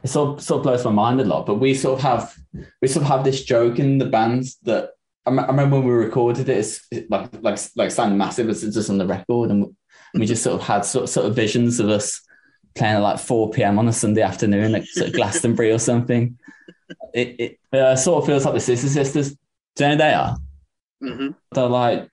it 0.03 0.09
sort 0.09 0.39
of, 0.39 0.43
sort 0.43 0.59
of 0.59 0.63
blows 0.65 0.85
my 0.85 0.91
mind 0.91 1.21
a 1.21 1.25
lot. 1.25 1.47
But 1.47 1.57
we 1.57 1.75
sort 1.75 1.99
of 1.99 2.03
have 2.03 2.35
we 2.81 2.89
sort 2.89 3.05
of 3.05 3.09
have 3.09 3.25
this 3.25 3.45
joke 3.45 3.79
in 3.79 3.99
the 3.99 4.07
bands 4.07 4.57
that 4.63 4.91
I, 5.27 5.31
remember 5.31 5.77
when 5.77 5.87
we 5.87 5.93
recorded 5.93 6.49
it, 6.49 6.59
it's 6.59 6.87
it 6.91 7.11
like 7.11 7.31
like 7.43 7.59
like 7.77 7.91
sounding 7.91 8.19
massive 8.19 8.49
as 8.49 8.65
it's 8.65 8.77
just 8.77 8.91
on 8.91 8.99
the 8.99 9.07
record, 9.07 9.51
and 9.51 9.75
we 10.15 10.27
just 10.27 10.43
sort 10.43 10.61
of 10.61 10.67
had 10.67 10.85
sort 10.85 11.05
of, 11.05 11.11
sort 11.11 11.27
of 11.27 11.37
visions 11.37 11.79
of 11.79 11.89
us 11.89 12.21
playing 12.75 12.97
at 12.97 13.03
like 13.03 13.19
four 13.19 13.51
p.m. 13.51 13.79
on 13.79 13.89
a 13.89 13.93
Sunday 13.93 14.23
afternoon, 14.23 14.73
like 14.73 14.87
sort 14.87 15.09
of 15.09 15.15
Glastonbury 15.15 15.73
or 15.73 15.79
something. 15.79 16.39
It 17.15 17.59
it 17.73 17.79
uh, 17.79 17.97
sort 17.97 18.23
of 18.23 18.27
feels 18.27 18.45
like 18.45 18.55
the 18.55 18.61
Scissor 18.61 18.89
Sisters. 18.89 19.37
Do 19.77 19.85
you 19.85 19.91
know 19.91 19.97
they 19.97 20.15
are? 20.15 20.37
Mhm. 21.03 21.35
They're 21.53 21.67
like 21.67 22.09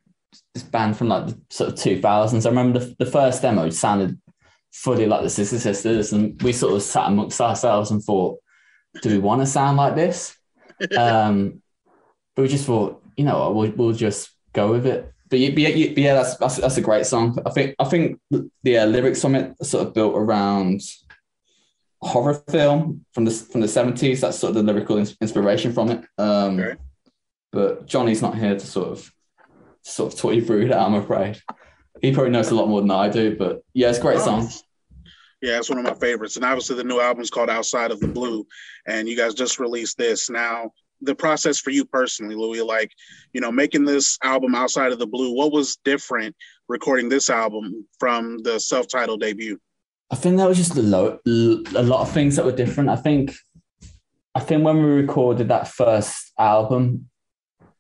this 0.58 0.70
band 0.70 0.98
from 0.98 1.10
like 1.10 1.28
the 1.28 1.40
sort 1.50 1.72
of 1.72 1.80
two 1.80 2.02
thousands. 2.02 2.46
I 2.46 2.50
remember 2.50 2.80
the, 2.80 2.96
the 3.00 3.12
first 3.12 3.42
demo 3.42 3.70
sounded 3.70 4.20
fully 4.72 5.06
like 5.06 5.22
the 5.22 5.30
Scissor 5.30 5.60
Sisters, 5.60 6.14
and 6.14 6.42
we 6.42 6.54
sort 6.54 6.74
of 6.74 6.82
sat 6.82 7.08
amongst 7.08 7.40
ourselves 7.42 7.92
and 7.92 8.04
thought, 8.04 8.40
do 9.02 9.10
we 9.10 9.20
want 9.20 9.42
to 9.42 9.46
sound 9.46 9.78
like 9.78 9.96
this? 9.96 10.36
Um, 10.96 11.64
but 12.36 12.44
we 12.44 12.48
just 12.48 12.68
thought, 12.68 13.04
you 13.16 13.26
know, 13.26 13.40
what, 13.40 13.56
we'll, 13.56 13.72
we'll 13.72 13.96
just 13.96 14.30
go 14.54 14.72
with 14.72 14.86
it. 14.86 15.12
But 15.28 15.40
yeah, 15.40 15.50
but 15.50 15.58
yeah, 15.58 15.94
yeah 15.98 16.14
that's, 16.14 16.38
that's 16.38 16.58
that's 16.58 16.78
a 16.78 16.82
great 16.82 17.08
song. 17.08 17.36
I 17.44 17.50
think 17.50 17.76
I 17.80 17.86
think 17.86 18.20
the 18.30 18.78
uh, 18.78 18.86
lyrics 18.86 19.20
from 19.20 19.34
it 19.34 19.56
sort 19.66 19.88
of 19.88 19.96
built 19.96 20.16
around 20.16 20.82
horror 22.00 22.36
film 22.52 23.06
from 23.12 23.26
the 23.26 23.32
from 23.32 23.62
the 23.62 23.68
seventies. 23.68 24.22
That's 24.22 24.38
sort 24.38 24.52
of 24.52 24.56
the 24.58 24.72
lyrical 24.72 25.00
inspiration 25.00 25.74
from 25.74 25.90
it. 25.90 26.06
Um, 26.20 26.60
Okay. 26.60 26.76
But 27.52 27.88
Johnny's 27.88 28.22
not 28.22 28.38
here 28.38 28.54
to 28.54 28.66
sort 28.66 28.90
of 28.90 29.12
sort 29.88 30.14
of 30.14 30.20
talk 30.20 30.34
you 30.34 30.44
through 30.44 30.68
that. 30.70 30.80
I'm 30.80 30.96
afraid 30.96 31.42
he 32.02 32.14
probably 32.14 32.32
knows 32.32 32.52
a 32.52 32.56
lot 32.56 32.68
more 32.68 32.82
than 32.82 32.92
I 32.92 33.10
do. 33.10 33.36
But 33.36 33.64
yeah, 33.74 33.90
it's 33.90 34.00
a 34.00 34.02
great 34.02 34.20
song. 34.20 34.50
Yeah, 35.42 35.60
it's 35.60 35.70
one 35.70 35.78
of 35.78 35.86
my 35.86 35.94
favorites. 35.94 36.36
And 36.36 36.46
obviously, 36.46 36.76
the 36.76 36.84
new 36.84 37.00
album's 37.00 37.30
called 37.30 37.50
Outside 37.50 37.92
of 37.92 38.00
the 38.00 38.08
Blue, 38.08 38.46
and 38.88 39.08
you 39.08 39.16
guys 39.16 39.34
just 39.34 39.60
released 39.60 39.98
this. 39.98 40.30
Now, 40.30 40.72
the 41.02 41.14
process 41.14 41.60
for 41.60 41.70
you 41.70 41.86
personally, 41.86 42.36
Louis, 42.36 42.62
like, 42.62 42.92
you 43.34 43.42
know, 43.42 43.52
making 43.52 43.86
this 43.86 44.18
album 44.24 44.56
Outside 44.56 44.92
of 44.92 45.00
the 45.00 45.06
Blue, 45.06 45.36
what 45.36 45.52
was 45.52 45.78
different 45.86 46.36
recording 46.68 47.08
this 47.08 47.30
album 47.30 47.86
from 48.00 48.40
the 48.40 48.60
self 48.60 48.88
titled 48.88 49.22
debut? 49.22 49.60
I 50.10 50.16
think 50.16 50.38
that 50.38 50.48
was 50.48 50.58
just 50.58 50.76
a 50.76 50.82
lot, 50.82 51.20
a 51.28 51.84
lot 51.84 52.02
of 52.02 52.12
things 52.12 52.36
that 52.36 52.46
were 52.46 52.52
different. 52.52 52.90
I 52.90 52.96
think, 52.96 53.34
I 54.34 54.40
think 54.40 54.64
when 54.64 54.78
we 54.78 54.90
recorded 54.90 55.50
that 55.50 55.68
first 55.68 56.32
album, 56.40 57.10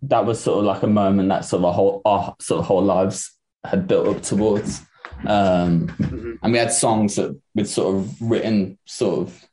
that 0.03 0.25
was 0.25 0.39
sort 0.39 0.60
of 0.60 0.65
like 0.65 0.83
a 0.83 0.88
moment 0.88 1.29
that 1.29 1.45
sort 1.45 1.62
of 1.62 1.65
our 1.65 1.73
whole, 1.73 2.01
our 2.05 2.36
sort 2.39 2.60
of 2.60 2.65
whole 2.65 2.83
lives 2.83 3.31
had 3.65 3.88
built 3.88 4.07
up 4.07 4.21
towards. 4.21 4.81
Um, 5.25 5.88
Mhm. 5.88 6.38
and 6.43 6.53
we 6.53 6.60
had 6.60 6.71
songs 6.71 7.15
that 7.15 7.36
we'd 7.55 7.67
sort 7.67 7.95
of 7.95 8.21
written 8.21 8.77
sort 8.86 9.19
of 9.27 9.45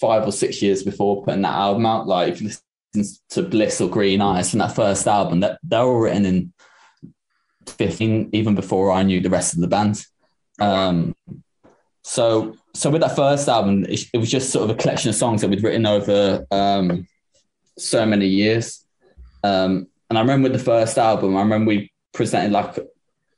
five 0.00 0.26
or 0.26 0.32
six 0.32 0.62
years 0.62 0.82
before 0.82 1.22
putting 1.24 1.42
that 1.42 1.52
album 1.54 1.84
out. 1.84 2.06
Like 2.06 2.32
if 2.32 2.40
you 2.40 2.50
listen 2.94 3.16
to 3.30 3.42
Bliss 3.42 3.80
or 3.80 3.90
Green 3.90 4.22
Eyes 4.22 4.50
from 4.50 4.60
that 4.60 4.74
first 4.74 5.06
album, 5.06 5.40
that 5.40 5.58
they're 5.62 5.82
all 5.82 5.98
written 6.00 6.24
in 6.24 6.52
15, 7.66 8.30
even 8.32 8.54
before 8.54 8.90
I 8.90 9.02
knew 9.02 9.20
the 9.20 9.30
rest 9.30 9.54
of 9.54 9.60
the 9.60 9.68
band. 9.68 10.04
Um, 10.60 11.14
so 12.02 12.56
so 12.74 12.90
with 12.90 13.02
that 13.02 13.16
first 13.16 13.48
album, 13.48 13.84
it, 13.84 14.06
it 14.14 14.18
was 14.18 14.30
just 14.30 14.50
sort 14.50 14.64
of 14.64 14.76
a 14.76 14.80
collection 14.80 15.10
of 15.10 15.16
songs 15.16 15.40
that 15.40 15.50
we'd 15.50 15.62
written 15.62 15.84
over 15.84 16.46
um, 16.50 17.06
so 17.76 18.06
many 18.06 18.26
years. 18.26 18.84
Um, 19.44 19.86
and 20.10 20.18
I 20.18 20.20
remember 20.20 20.48
with 20.48 20.58
the 20.58 20.64
first 20.64 20.98
album, 20.98 21.36
I 21.36 21.40
remember 21.42 21.68
we 21.68 21.92
presented 22.12 22.52
like 22.52 22.78
a 22.78 22.86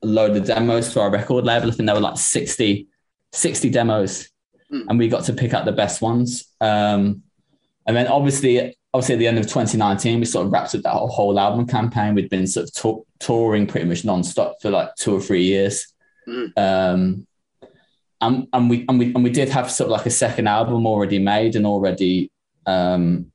load 0.03 0.37
of 0.37 0.47
demos 0.47 0.93
to 0.93 1.01
our 1.01 1.11
record 1.11 1.45
label. 1.45 1.69
I 1.69 1.73
think 1.73 1.87
there 1.87 1.95
were 1.95 2.01
like 2.01 2.19
60, 2.19 2.87
60 3.33 3.71
demos, 3.71 4.29
Hmm. 4.71 4.83
and 4.89 4.99
we 4.99 5.09
got 5.09 5.25
to 5.25 5.33
pick 5.33 5.53
out 5.53 5.65
the 5.65 5.73
best 5.73 6.01
ones. 6.01 6.45
Um, 6.61 7.23
and 7.87 7.97
then 7.97 8.07
obviously, 8.07 8.77
obviously 8.95 9.15
at 9.17 9.19
the 9.19 9.27
end 9.27 9.39
of 9.39 9.47
2019, 9.49 10.21
we 10.21 10.27
sort 10.27 10.47
of 10.47 10.53
wrapped 10.53 10.75
up 10.77 10.83
that 10.83 10.91
whole, 10.93 11.39
album 11.41 11.67
campaign. 11.67 12.15
We'd 12.15 12.31
been 12.31 12.47
sort 12.47 12.69
of 12.69 12.73
tour- 12.75 13.05
touring 13.19 13.67
pretty 13.67 13.87
much 13.89 14.03
nonstop 14.03 14.55
for 14.63 14.71
like 14.71 14.95
two 14.97 15.15
or 15.17 15.21
three 15.21 15.43
years. 15.43 15.87
Mhm. 16.29 16.53
Um, 16.57 17.27
and, 18.21 18.47
and 18.53 18.71
we 18.71 18.85
and 18.89 18.99
we 18.99 19.07
and 19.15 19.25
we 19.25 19.31
did 19.31 19.49
have 19.49 19.71
sort 19.71 19.87
of 19.87 19.93
like 19.93 20.07
a 20.07 20.11
second 20.11 20.47
album 20.47 20.87
already 20.87 21.19
made 21.19 21.57
and 21.57 21.67
already 21.67 22.31
um, 22.67 23.33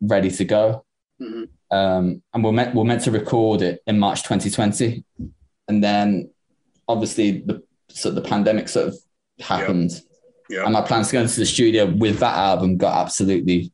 ready 0.00 0.30
to 0.30 0.44
go. 0.44 0.84
Mhm. 1.20 1.48
Um, 1.70 2.22
and 2.32 2.42
we're 2.42 2.52
meant 2.52 2.74
we're 2.74 2.84
meant 2.84 3.02
to 3.04 3.10
record 3.10 3.62
it 3.62 3.82
in 3.86 3.98
March 3.98 4.22
2020, 4.22 5.04
and 5.68 5.84
then 5.84 6.30
obviously 6.86 7.40
the 7.40 7.62
sort 7.90 8.16
of 8.16 8.22
the 8.22 8.28
pandemic 8.28 8.68
sort 8.68 8.88
of 8.88 8.96
happened, 9.40 10.00
Yeah. 10.48 10.64
and 10.64 10.72
my 10.72 10.80
plans 10.82 11.08
to 11.08 11.12
go 11.14 11.20
into 11.22 11.38
the 11.40 11.46
studio 11.46 11.86
with 11.86 12.18
that 12.20 12.34
album 12.36 12.76
got 12.78 12.96
absolutely 13.04 13.70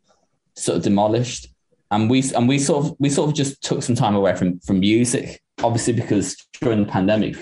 sort 0.57 0.79
of 0.79 0.83
demolished. 0.85 1.49
And 1.91 2.11
we 2.11 2.25
and 2.35 2.49
we 2.49 2.59
sort 2.59 2.85
of 2.87 2.97
we 2.99 3.11
sort 3.11 3.31
of 3.31 3.37
just 3.37 3.63
took 3.63 3.83
some 3.83 3.95
time 3.95 4.17
away 4.17 4.35
from 4.35 4.59
from 4.61 4.81
music, 4.81 5.41
obviously 5.63 5.93
because 5.93 6.37
during 6.61 6.81
the 6.85 6.91
pandemic, 6.91 7.37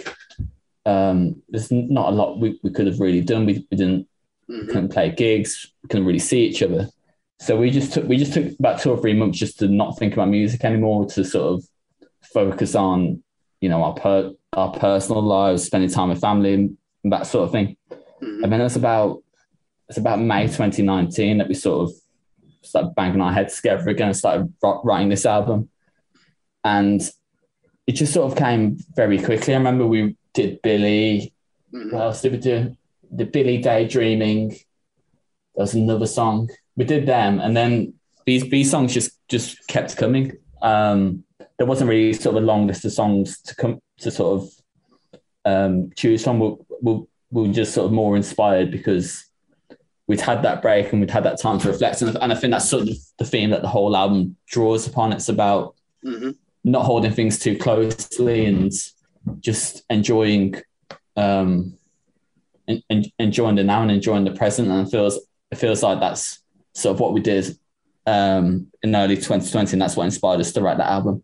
um, 0.85 1.41
there's 1.49 1.71
not 1.73 2.09
a 2.13 2.15
lot 2.15 2.39
we, 2.39 2.59
we 2.63 2.71
could 2.71 2.87
have 2.87 3.01
really 3.01 3.23
done. 3.23 3.47
We, 3.47 3.67
we 3.71 3.77
didn't 3.77 4.07
Mhm. 4.51 4.67
couldn't 4.67 4.89
play 4.93 5.11
gigs, 5.13 5.73
couldn't 5.89 6.05
really 6.05 6.19
see 6.19 6.45
each 6.45 6.63
other. 6.63 6.89
So 7.43 7.57
we 7.57 7.71
just 7.73 7.93
took 7.93 8.07
we 8.07 8.19
just 8.19 8.35
took 8.35 8.57
about 8.61 8.81
two 8.81 8.93
or 8.93 8.99
three 9.01 9.15
months 9.15 9.37
just 9.37 9.59
to 9.59 9.67
not 9.67 9.99
think 9.99 10.13
about 10.13 10.29
music 10.29 10.65
anymore, 10.65 11.07
to 11.07 11.25
sort 11.25 11.55
of 11.55 11.65
focus 12.33 12.77
on, 12.77 13.21
you 13.61 13.69
know, 13.69 13.83
our 13.83 13.95
per, 13.95 14.33
our 14.53 14.71
personal 14.73 15.23
lives, 15.23 15.65
spending 15.65 15.91
time 15.91 16.11
with 16.11 16.21
family 16.21 16.55
and 16.55 16.77
that 17.03 17.27
sort 17.27 17.47
of 17.47 17.51
thing. 17.51 17.77
Mhm. 17.91 18.45
And 18.45 18.53
then 18.53 18.61
it's 18.61 18.77
about 18.77 19.25
it's 19.89 19.99
about 19.99 20.21
May 20.21 20.47
2019 20.47 21.39
that 21.39 21.49
we 21.49 21.55
sort 21.55 21.89
of 21.91 21.97
started 22.63 22.95
banging 22.95 23.21
our 23.21 23.33
heads 23.33 23.57
together 23.57 23.89
again 23.89 24.09
and 24.09 24.17
started 24.17 24.53
writing 24.85 25.09
this 25.09 25.27
album. 25.27 25.69
And 26.63 27.03
it 27.89 27.93
just 27.97 28.13
sort 28.15 28.31
of 28.31 28.39
came 28.39 28.79
very 28.95 29.19
quickly. 29.19 29.53
I 29.53 29.57
remember 29.57 29.85
we 29.85 30.17
did 30.33 30.63
Billy, 30.63 31.33
Mhm. 31.75 31.93
what 31.93 32.03
else 32.03 32.23
did 32.23 32.33
we 32.33 32.39
do? 32.39 32.77
The 33.11 33.25
Billy 33.25 33.59
Daydreaming. 33.59 34.51
There 34.51 35.65
was 35.65 35.75
another 35.75 36.07
song. 36.07 36.49
We 36.77 36.85
did 36.85 37.07
them, 37.07 37.41
and 37.41 37.57
then 37.57 37.95
these 38.27 38.49
these 38.49 38.71
songs 38.71 38.95
just 38.95 39.13
just 39.29 39.67
kept 39.69 39.97
coming. 39.97 40.33
Um, 40.63 41.25
there 41.59 41.67
wasn't 41.67 41.91
really 41.91 42.13
sort 42.13 42.37
of 42.37 42.43
a 42.43 42.47
long 42.47 42.67
list 42.67 42.85
of 42.85 42.93
songs 42.93 43.41
to 43.43 43.55
come 43.55 43.81
to 43.99 44.11
sort 44.11 44.43
of 44.43 44.51
um, 45.45 45.91
choose 45.97 46.25
from. 46.25 46.39
We 46.39 46.55
we 46.81 47.03
we 47.31 47.49
were 47.49 47.55
just 47.55 47.75
sort 47.75 47.87
of 47.87 47.93
more 47.93 48.17
inspired 48.17 48.71
because 48.71 49.25
we'd 50.07 50.21
had 50.21 50.43
that 50.43 50.61
break 50.63 50.93
and 50.93 51.01
we'd 51.01 51.11
had 51.11 51.25
that 51.25 51.41
time 51.41 51.59
to 51.61 51.69
reflect, 51.69 52.01
and, 52.03 52.17
and 52.17 52.33
I 52.33 52.37
think 52.37 52.53
that's 52.53 52.69
sort 52.69 52.89
of 52.89 52.97
the 53.19 53.25
theme 53.25 53.51
that 53.51 53.63
the 53.63 53.69
whole 53.69 53.97
album 53.97 54.37
draws 54.47 54.87
upon. 54.87 55.13
It's 55.13 55.29
about 55.29 55.75
Mhm. 56.05 56.37
not 56.65 56.85
holding 56.85 57.13
things 57.13 57.39
too 57.39 57.57
closely 57.57 58.45
and 58.47 58.73
just 59.41 59.83
enjoying 59.89 60.55
um 61.17 61.79
en- 62.67 62.83
en- 62.91 63.13
enjoying 63.21 63.55
the 63.57 63.63
now 63.63 63.83
and 63.83 63.91
enjoying 63.93 64.25
the 64.25 64.33
present 64.33 64.69
and 64.69 64.87
it 64.87 64.91
feels 64.91 65.21
it 65.53 65.57
feels 65.59 65.83
like 65.83 66.01
that's 66.01 66.42
sort 66.75 66.95
of 66.95 67.01
what 67.01 67.13
we 67.13 67.21
did 67.21 67.57
um 68.07 68.67
in 68.83 68.97
early 68.97 69.17
2020 69.17 69.73
and 69.73 69.83
that's 69.83 69.97
what 69.97 70.05
inspired 70.05 70.41
us 70.41 70.53
to 70.53 70.61
write 70.61 70.79
that 70.79 70.91
album 70.91 71.23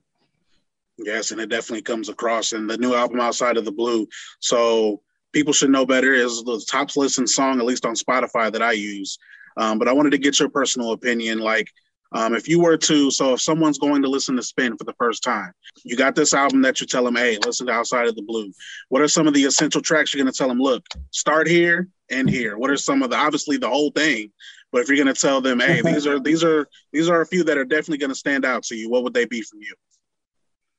Yes, 0.98 1.30
and 1.30 1.40
it 1.40 1.48
definitely 1.48 1.82
comes 1.82 2.08
across 2.08 2.52
in 2.52 2.66
the 2.66 2.76
new 2.76 2.94
album 2.94 3.20
Outside 3.20 3.56
of 3.56 3.64
the 3.64 3.72
Blue. 3.72 4.06
So 4.40 5.00
people 5.32 5.52
should 5.52 5.70
know 5.70 5.86
better 5.86 6.12
is 6.12 6.42
the 6.42 6.62
top 6.68 6.94
listened 6.96 7.30
song, 7.30 7.60
at 7.60 7.66
least 7.66 7.86
on 7.86 7.94
Spotify 7.94 8.52
that 8.52 8.62
I 8.62 8.72
use. 8.72 9.18
Um, 9.56 9.78
but 9.78 9.88
I 9.88 9.92
wanted 9.92 10.10
to 10.10 10.18
get 10.18 10.40
your 10.40 10.48
personal 10.48 10.92
opinion. 10.92 11.38
Like, 11.38 11.68
um, 12.12 12.34
if 12.34 12.48
you 12.48 12.60
were 12.60 12.76
to, 12.76 13.10
so 13.10 13.34
if 13.34 13.40
someone's 13.40 13.78
going 13.78 14.02
to 14.02 14.08
listen 14.08 14.34
to 14.36 14.42
Spinn 14.42 14.76
for 14.76 14.84
the 14.84 14.94
first 14.94 15.22
time, 15.22 15.52
you 15.84 15.96
got 15.96 16.14
this 16.14 16.34
album 16.34 16.62
that 16.62 16.80
you 16.80 16.86
tell 16.86 17.04
them, 17.04 17.16
hey, 17.16 17.38
listen 17.44 17.66
to 17.66 17.72
Outside 17.72 18.08
of 18.08 18.16
the 18.16 18.22
Blue. 18.22 18.50
What 18.88 19.02
are 19.02 19.08
some 19.08 19.28
of 19.28 19.34
the 19.34 19.44
essential 19.44 19.82
tracks 19.82 20.12
you're 20.12 20.22
going 20.22 20.32
to 20.32 20.36
tell 20.36 20.48
them? 20.48 20.60
Look, 20.60 20.84
start 21.10 21.46
here 21.46 21.88
and 22.10 22.28
here. 22.28 22.58
What 22.58 22.70
are 22.70 22.76
some 22.76 23.02
of 23.02 23.10
the, 23.10 23.16
obviously 23.16 23.56
the 23.56 23.68
whole 23.68 23.90
thing, 23.90 24.32
but 24.72 24.82
if 24.82 24.88
you're 24.88 24.96
going 24.96 25.12
to 25.12 25.20
tell 25.20 25.40
them, 25.40 25.60
hey, 25.60 25.80
these 25.82 26.06
are 26.06 26.20
these 26.28 26.44
are 26.44 26.68
these 26.92 27.08
are 27.08 27.20
a 27.20 27.26
few 27.26 27.44
that 27.44 27.58
are 27.58 27.64
definitely 27.64 27.98
going 27.98 28.10
to 28.10 28.16
stand 28.16 28.44
out 28.44 28.62
to 28.64 28.76
you, 28.76 28.88
what 28.90 29.02
would 29.04 29.14
they 29.14 29.24
be 29.24 29.42
from 29.42 29.60
you? 29.60 29.74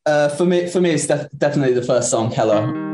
Uh, 0.05 0.29
for 0.29 0.45
me, 0.45 0.67
for 0.67 0.81
me, 0.81 0.91
it's 0.91 1.07
def- 1.07 1.29
definitely 1.37 1.73
the 1.73 1.83
first 1.83 2.09
song, 2.09 2.31
Hello. 2.31 2.88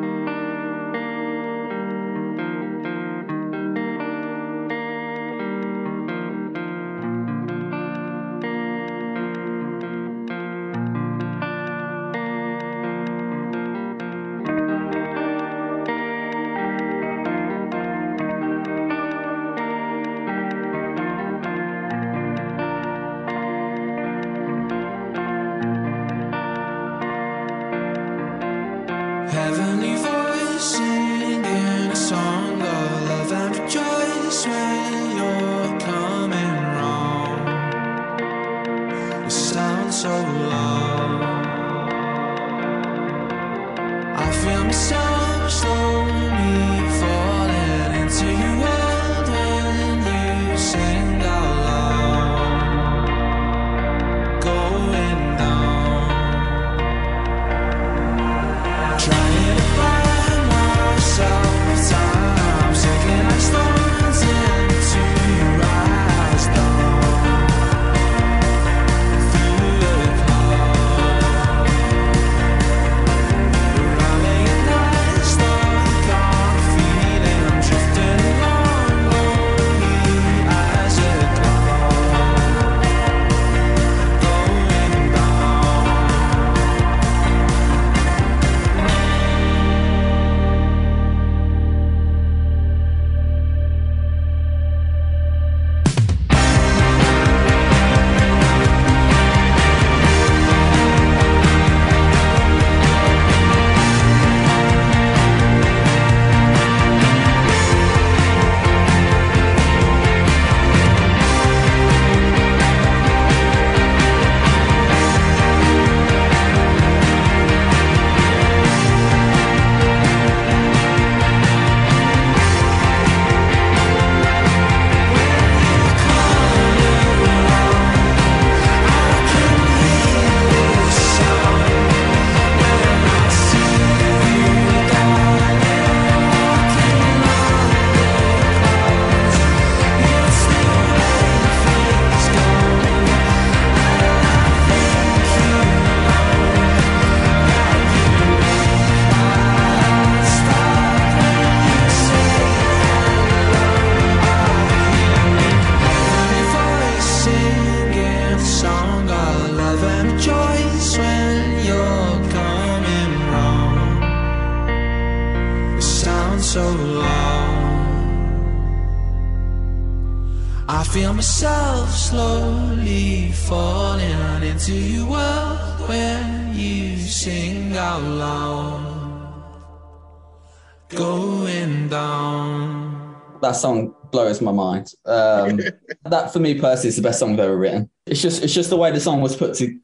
Going 180.95 181.89
down. 181.89 183.15
that 183.41 183.53
song 183.53 183.93
blows 184.11 184.41
my 184.41 184.51
mind. 184.51 184.91
Um, 185.05 185.59
that 186.05 186.31
for 186.33 186.39
me 186.39 186.59
personally 186.59 186.89
is 186.89 186.95
the 186.95 187.01
best 187.01 187.19
song 187.19 187.33
I've 187.33 187.39
ever 187.39 187.57
written. 187.57 187.89
It's 188.05 188.21
just 188.21 188.43
it's 188.43 188.53
just 188.53 188.69
the 188.69 188.77
way 188.77 188.91
the 188.91 188.99
song 188.99 189.21
was 189.21 189.35
put 189.35 189.55
to 189.55 189.77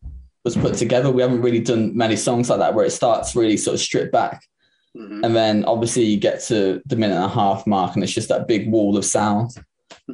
was 0.44 0.56
put 0.56 0.76
together. 0.76 1.12
We 1.12 1.22
haven't 1.22 1.42
really 1.42 1.60
done 1.60 1.96
many 1.96 2.16
songs 2.16 2.50
like 2.50 2.60
that 2.60 2.74
where 2.74 2.86
it 2.86 2.92
starts 2.92 3.36
really 3.36 3.58
sort 3.58 3.76
of 3.76 3.80
stripped 3.82 4.12
back, 4.12 4.44
Mhm. 4.98 5.24
and 5.26 5.36
then 5.36 5.66
obviously 5.66 6.04
you 6.04 6.18
get 6.18 6.42
to 6.46 6.82
the 6.86 6.96
minute 6.96 7.16
and 7.16 7.26
a 7.26 7.30
half 7.30 7.68
mark, 7.68 7.94
and 7.96 8.04
it's 8.04 8.14
just 8.14 8.30
that 8.30 8.48
big 8.48 8.72
wall 8.72 8.98
of 8.98 9.06
sound. 9.06 9.52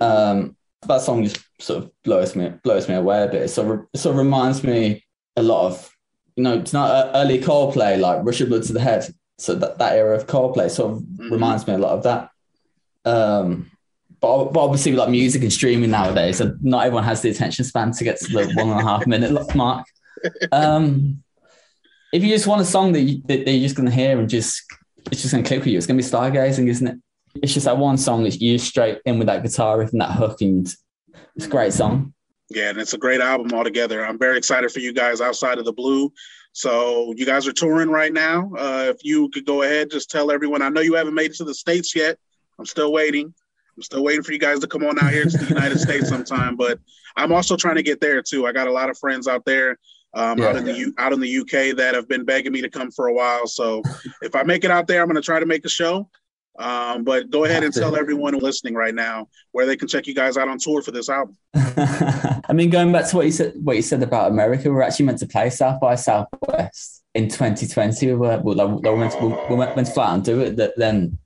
Um, 0.01 0.55
that 0.87 1.01
song 1.01 1.23
just 1.23 1.39
sort 1.59 1.83
of 1.83 1.91
blows 2.03 2.35
me 2.35 2.49
blows 2.63 2.87
me 2.89 2.95
away 2.95 3.23
a 3.23 3.27
bit. 3.27 3.43
It 3.43 3.47
sort 3.49 3.71
of, 3.71 3.85
it 3.93 3.97
sort 3.99 4.13
of 4.15 4.19
reminds 4.19 4.63
me 4.63 5.03
a 5.35 5.43
lot 5.43 5.65
of 5.67 5.89
you 6.35 6.43
know 6.43 6.55
it's 6.59 6.73
not 6.73 7.11
early 7.15 7.39
Coldplay 7.39 7.99
like 7.99 8.23
Rush 8.25 8.41
of 8.41 8.49
Blood 8.49 8.63
to 8.63 8.73
the 8.73 8.81
Head. 8.81 9.07
So 9.37 9.53
that, 9.55 9.77
that 9.77 9.93
era 9.93 10.15
of 10.15 10.25
Coldplay 10.27 10.69
sort 10.69 10.93
of 10.93 10.99
Mhm. 10.99 11.31
reminds 11.31 11.67
me 11.67 11.73
a 11.73 11.77
lot 11.77 11.91
of 11.91 12.03
that. 12.03 12.29
Um, 13.05 13.71
but, 14.19 14.45
but 14.45 14.59
obviously, 14.61 14.91
we 14.91 14.97
like 14.97 15.09
music 15.09 15.43
and 15.43 15.53
streaming 15.53 15.91
nowadays, 15.91 16.41
not 16.61 16.85
everyone 16.85 17.03
has 17.03 17.21
the 17.21 17.29
attention 17.29 17.63
span 17.65 17.91
to 17.91 18.03
get 18.03 18.17
to 18.19 18.27
the 18.33 18.51
one 18.55 18.69
and 18.69 18.79
a 18.79 18.83
half 18.83 19.05
minute 19.05 19.55
mark. 19.55 19.85
Um, 20.51 21.21
if 22.11 22.23
you 22.23 22.29
just 22.29 22.47
want 22.47 22.61
a 22.61 22.65
song 22.65 22.93
that, 22.93 23.01
you, 23.01 23.21
that 23.27 23.47
you're 23.47 23.59
just 23.61 23.75
going 23.75 23.87
to 23.87 23.93
hear 23.93 24.17
and 24.19 24.27
just 24.27 24.63
it's 25.11 25.21
just 25.21 25.31
going 25.33 25.43
to 25.43 25.47
click 25.47 25.59
with 25.59 25.67
you, 25.67 25.77
it's 25.77 25.85
going 25.85 25.99
to 25.99 26.03
be 26.03 26.09
stargazing, 26.09 26.67
isn't 26.67 26.87
it? 26.87 26.95
It's 27.43 27.53
just 27.53 27.65
that 27.65 27.77
one 27.77 27.97
song 27.97 28.23
that 28.23 28.41
you 28.41 28.57
straight 28.57 28.99
in 29.05 29.19
with 29.19 29.27
that 29.27 29.43
guitar 29.43 29.77
riff 29.77 29.91
and 29.91 30.01
that 30.01 30.11
hook, 30.11 30.41
and 30.41 30.67
it's 31.35 31.45
a 31.45 31.49
great 31.49 31.71
song. 31.73 32.13
Yeah, 32.49 32.69
and 32.69 32.79
it's 32.79 32.93
a 32.93 32.97
great 32.97 33.21
album 33.21 33.53
altogether. 33.53 34.03
I'm 34.05 34.17
very 34.17 34.37
excited 34.37 34.71
for 34.71 34.79
you 34.79 34.93
guys 34.93 35.21
outside 35.21 35.59
of 35.59 35.65
the 35.65 35.73
blue. 35.73 36.11
So 36.57 37.13
you 37.15 37.23
guys 37.27 37.47
are 37.47 37.53
touring 37.53 37.91
right 37.91 38.11
now. 38.11 38.51
Uh, 38.57 38.85
if 38.89 39.05
you 39.05 39.29
could 39.29 39.45
go 39.45 39.61
ahead, 39.61 39.91
just 39.91 40.09
tell 40.09 40.31
everyone. 40.31 40.63
I 40.63 40.69
know 40.69 40.81
you 40.81 40.95
haven't 40.95 41.13
made 41.13 41.29
it 41.29 41.37
to 41.37 41.43
the 41.43 41.53
states 41.53 41.95
yet. 41.95 42.17
I'm 42.57 42.65
still 42.65 42.91
waiting. 42.91 43.31
I'm 43.75 43.83
still 43.83 44.03
waiting 44.03 44.23
for 44.23 44.31
you 44.31 44.39
guys 44.39 44.57
to 44.61 44.67
come 44.67 44.83
on 44.83 44.97
out 44.97 45.11
here 45.13 45.25
to 45.25 45.37
the 45.37 45.45
United 45.45 45.77
States 45.79 46.09
sometime. 46.09 46.55
But 46.55 46.79
I'm 47.15 47.31
also 47.31 47.57
trying 47.57 47.75
to 47.75 47.83
get 47.83 48.01
there 48.01 48.23
too. 48.23 48.47
I 48.47 48.53
got 48.53 48.65
a 48.67 48.71
lot 48.71 48.89
of 48.89 48.97
friends 48.97 49.27
out 49.27 49.45
there, 49.45 49.77
um, 50.15 50.41
out 50.41 50.55
Yeah. 50.55 50.57
in 50.57 50.65
the 50.65 50.73
U- 50.73 50.93
out 50.97 51.13
in 51.13 51.19
the 51.19 51.29
UK 51.29 51.73
that 51.73 51.93
have 51.93 52.07
been 52.07 52.25
begging 52.25 52.53
me 52.53 52.61
to 52.61 52.69
come 52.71 52.89
for 52.89 53.05
a 53.05 53.13
while. 53.13 53.45
So 53.45 53.83
if 54.23 54.33
I 54.33 54.41
make 54.41 54.63
it 54.63 54.71
out 54.71 54.87
there, 54.87 55.03
I'm 55.03 55.07
going 55.07 55.15
to 55.15 55.21
try 55.21 55.39
to 55.39 55.45
make 55.45 55.63
a 55.63 55.69
show. 55.69 56.09
Um, 56.57 57.03
but 57.03 57.29
go 57.29 57.43
ahead 57.43 57.63
and 57.63 57.73
tell 57.73 57.95
everyone 57.95 58.33
listening 58.39 58.73
right 58.73 58.93
now 58.93 59.27
where 59.51 59.65
they 59.65 59.77
can 59.77 59.87
check 59.87 60.07
you 60.07 60.15
guys 60.15 60.37
out 60.37 60.47
on 60.47 60.57
tour 60.57 60.81
for 60.81 60.91
this 60.91 61.07
album. 61.07 61.37
I 61.53 62.51
mean, 62.53 62.69
going 62.69 62.91
back 62.91 63.07
to 63.09 63.15
what 63.15 63.25
you 63.25 63.31
said, 63.31 63.53
what 63.63 63.75
you 63.75 63.81
said 63.81 64.01
about 64.01 64.31
America, 64.31 64.71
we're 64.71 64.81
actually 64.81 65.05
meant 65.05 65.19
to 65.19 65.27
play 65.27 65.49
South 65.51 65.79
by 65.79 65.95
Southwest 65.95 67.03
in 67.13 67.27
2020. 67.29 68.07
We 68.07 68.13
were, 68.15 68.39
we 68.39 68.55
were, 68.55 68.67
we 68.75 68.89
went, 68.91 69.11
to, 69.13 69.45
we 69.49 69.55
went, 69.55 69.75
went 69.75 69.87
flat 69.89 70.15
and 70.15 70.23
do 70.23 70.39
it. 70.41 70.55
That 70.55 70.73
then 70.77 71.19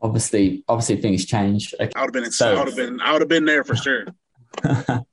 obviously, 0.00 0.64
obviously 0.68 0.96
things 0.96 1.24
changed. 1.24 1.74
Okay. 1.78 1.92
I 1.94 2.00
would 2.00 2.14
have 2.14 2.22
been. 2.22 2.32
So- 2.32 2.54
I 2.54 2.58
would 2.58 2.68
have 2.68 2.76
been. 2.76 3.00
I 3.00 3.12
would 3.12 3.22
have 3.22 3.28
been 3.28 3.44
there 3.44 3.64
for 3.64 3.76
sure. 3.76 4.06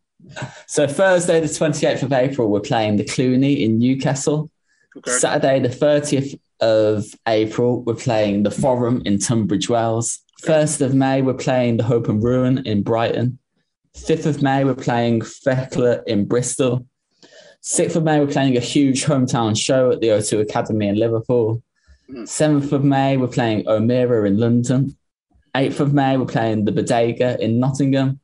So 0.68 0.88
Thursday, 0.88 1.40
the 1.40 1.48
28th 1.48 2.04
of 2.04 2.12
April, 2.12 2.50
we're 2.50 2.60
playing 2.60 2.98
the 2.98 3.06
Cluny 3.06 3.64
in 3.64 3.80
Newcastle. 3.80 4.50
Okay. 4.98 5.12
Saturday, 5.12 5.60
the 5.60 5.70
30th 5.70 6.40
of 6.60 7.06
April, 7.28 7.82
we're 7.84 7.96
playing 7.96 8.44
the 8.44 8.52
Forum 8.52 9.02
in 9.06 9.20
Tunbridge 9.20 9.70
Wells. 9.70 10.20
1st 10.44 10.82
of 10.82 10.94
May, 10.94 11.22
we're 11.22 11.34
playing 11.34 11.78
the 11.78 11.84
Hope 11.84 12.10
and 12.10 12.24
Ruin 12.24 12.66
in 12.66 12.84
Brighton. 12.84 13.40
5th 13.96 14.26
of 14.26 14.42
May, 14.42 14.64
we're 14.64 14.76
playing 14.76 15.22
Thekla 15.22 16.04
in 16.06 16.26
Bristol. 16.26 16.86
6th 17.64 17.96
of 17.96 18.04
May, 18.04 18.20
we're 18.20 18.32
playing 18.32 18.56
a 18.56 18.62
huge 18.62 19.06
hometown 19.06 19.58
show 19.58 19.92
at 19.92 20.00
the 20.00 20.10
O2 20.10 20.42
Academy 20.42 20.88
in 20.88 20.96
Liverpool. 20.96 21.62
Mhm. 22.10 22.28
7th 22.28 22.72
of 22.72 22.84
May, 22.84 23.18
we're 23.18 23.28
playing 23.28 23.66
Omeara 23.66 24.28
in 24.28 24.38
London. 24.38 24.96
8th 25.56 25.80
of 25.80 25.94
May, 25.94 26.18
we're 26.18 26.26
playing 26.26 26.66
the 26.66 26.72
Bodega 26.72 27.38
in 27.44 27.60
Nottingham. 27.60 28.20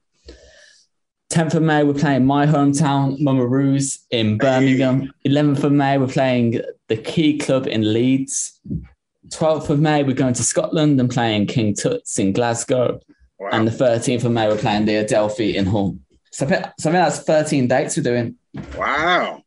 10th 1.29 1.55
of 1.55 1.63
May, 1.63 1.83
we're 1.83 1.95
playing 1.95 2.25
my 2.25 2.45
hometown, 2.45 3.19
Mama 3.19 3.43
Roux's 3.47 4.05
in 4.11 4.37
Birmingham. 4.37 5.11
11th 5.25 5.63
of 5.63 5.71
May, 5.71 5.97
we're 5.97 6.05
playing 6.05 6.61
the 6.95 7.01
Key 7.01 7.37
Club 7.39 7.65
in 7.65 7.91
Leeds. 7.91 8.59
12th 9.29 9.69
of 9.69 9.79
May, 9.79 10.03
we're 10.03 10.15
going 10.15 10.35
to 10.35 10.43
Scotland 10.43 10.99
and 10.99 11.09
playing 11.09 11.47
King 11.47 11.73
Tut's 11.73 12.19
in 12.19 12.33
Glasgow. 12.33 12.99
Wow. 13.39 13.49
And 13.51 13.67
the 13.67 13.71
13th 13.71 14.25
of 14.25 14.31
May, 14.31 14.47
we're 14.47 14.57
playing 14.57 14.85
the 14.85 14.97
Adelphi 14.97 15.57
in 15.57 15.65
Hull. 15.65 15.97
So 16.31 16.45
I 16.45 16.49
think, 16.49 16.65
so 16.79 16.89
I 16.89 16.93
think 16.93 17.05
that's 17.05 17.19
13 17.19 17.67
dates 17.67 17.97
we're 17.97 18.03
doing. 18.03 18.35
wow. 18.77 19.41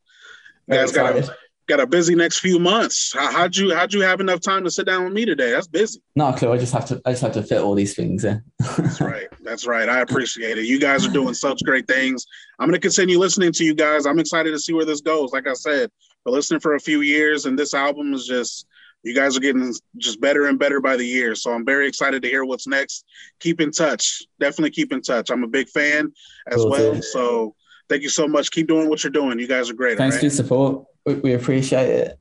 Guys 0.69 0.91
got 0.91 1.17
a, 1.17 1.37
got 1.69 1.79
a 1.79 1.87
busy 1.87 2.17
next 2.17 2.41
few 2.41 2.59
months. 2.59 3.13
How, 3.13 3.31
how'd 3.31 3.57
you 3.57 3.73
How'd 3.73 3.95
you 3.95 4.01
have 4.01 4.21
enough 4.21 4.41
time 4.41 4.65
to 4.65 4.71
sit 4.71 4.87
down 4.87 5.05
with 5.05 5.13
me 5.13 5.25
today? 5.25 5.53
That's 5.53 5.69
busy. 5.69 6.01
No 6.17 6.33
clue. 6.33 6.53
I 6.53 6.59
just 6.59 6.73
have 6.73 6.87
to. 6.87 7.01
I 7.05 7.11
just 7.11 7.23
have 7.23 7.33
to 7.35 7.43
fit 7.45 7.61
all 7.61 7.77
these 7.77 7.95
things 7.95 8.25
in. 8.25 8.43
That's 8.59 9.01
right. 9.01 9.29
That's 9.45 9.67
right. 9.67 9.89
I 9.89 10.01
appreciate 10.01 10.59
it. 10.59 10.65
You 10.65 10.81
guys 10.81 11.07
are 11.07 11.13
doing 11.13 11.35
such 11.35 11.63
great 11.65 11.87
things. 11.87 12.27
I'm 12.59 12.67
going 12.69 12.81
to 12.81 12.81
continue 12.81 13.21
listening 13.21 13.53
to 13.53 13.65
you 13.65 13.75
guys. 13.75 14.07
I'm 14.07 14.19
excited 14.19 14.51
to 14.51 14.59
see 14.59 14.73
where 14.73 14.85
this 14.85 15.01
goes. 15.01 15.33
Like 15.33 15.47
I 15.47 15.55
said, 15.55 15.91
been 16.27 16.35
listening 16.35 16.61
for 16.61 16.75
a 16.75 16.81
few 16.81 17.01
years, 17.01 17.47
and 17.47 17.59
this 17.59 17.73
album 17.73 18.13
is 18.13 18.27
just 18.27 18.67
you 19.03 19.15
guys 19.15 19.37
are 19.37 19.41
getting 19.41 19.73
just 19.97 20.21
better 20.21 20.47
and 20.47 20.59
better 20.59 20.81
by 20.81 20.97
the 20.97 21.07
year. 21.07 21.37
So 21.37 21.53
I'm 21.53 21.65
very 21.65 21.87
excited 21.87 22.23
to 22.23 22.29
hear 22.29 22.45
what's 22.45 22.67
next. 22.67 23.05
Keep 23.39 23.61
in 23.61 23.71
touch. 23.71 24.25
Definitely 24.41 24.73
keep 24.73 24.93
in 24.93 25.01
touch. 25.01 25.31
I'm 25.31 25.45
a 25.45 25.49
big 25.49 25.69
fan 25.69 26.13
as 26.49 26.59
Will 26.59 26.71
well. 26.71 26.95
do. 26.95 27.03
So 27.03 27.55
thank 27.89 28.03
you 28.03 28.09
so 28.09 28.27
much. 28.27 28.51
Keep 28.51 28.67
doing 28.67 28.89
what 28.89 29.05
you're 29.05 29.13
doing. 29.13 29.39
You 29.39 29.47
guys 29.47 29.71
are 29.71 29.75
great. 29.75 29.97
Thanks 29.97 30.17
right? 30.17 30.21
for 30.21 30.25
your 30.25 30.33
support. 30.33 30.85
We, 31.05 31.15
we 31.15 31.35
appreciate 31.35 31.89
it. 31.89 32.19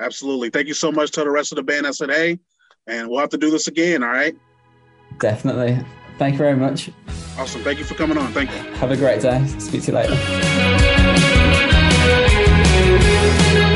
Absolutely. 0.00 0.50
Thank 0.50 0.66
you 0.66 0.74
so 0.74 0.90
much 0.90 1.12
to 1.12 1.20
the 1.20 1.30
rest 1.30 1.52
of 1.52 1.56
the 1.56 1.62
band. 1.62 1.86
I 1.86 1.92
said, 1.92 2.10
hey, 2.10 2.40
and 2.88 3.08
we'll 3.08 3.20
have 3.20 3.30
to 3.30 3.38
do 3.38 3.50
this 3.50 3.68
again. 3.68 4.02
All 4.02 4.10
right. 4.10 4.34
Definitely. 5.20 5.78
Thank 6.18 6.32
you 6.32 6.38
very 6.38 6.56
much. 6.56 6.90
Awesome. 7.38 7.62
Thank 7.62 7.78
you 7.78 7.84
for 7.84 7.94
coming 7.94 8.18
on. 8.18 8.32
Thank 8.32 8.50
you. 8.50 8.72
Have 8.72 8.90
a 8.90 8.96
great 8.96 9.22
day. 9.22 9.46
Speak 9.58 9.82
to 9.82 9.92
you 9.92 9.98
later. 9.98 10.91
Thank 12.84 13.66
you. 13.66 13.71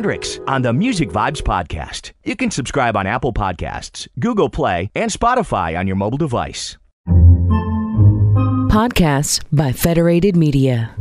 Hendrix 0.00 0.40
on 0.46 0.62
the 0.62 0.72
Music 0.72 1.10
Vibes 1.10 1.42
Podcast. 1.42 2.12
You 2.24 2.34
can 2.34 2.50
subscribe 2.50 2.96
on 2.96 3.06
Apple 3.06 3.34
Podcasts, 3.34 4.08
Google 4.18 4.48
Play, 4.48 4.90
and 4.94 5.10
Spotify 5.10 5.78
on 5.78 5.86
your 5.86 5.96
mobile 5.96 6.16
device. 6.16 6.78
Podcasts 8.72 9.44
by 9.52 9.72
Federated 9.72 10.36
Media. 10.36 10.96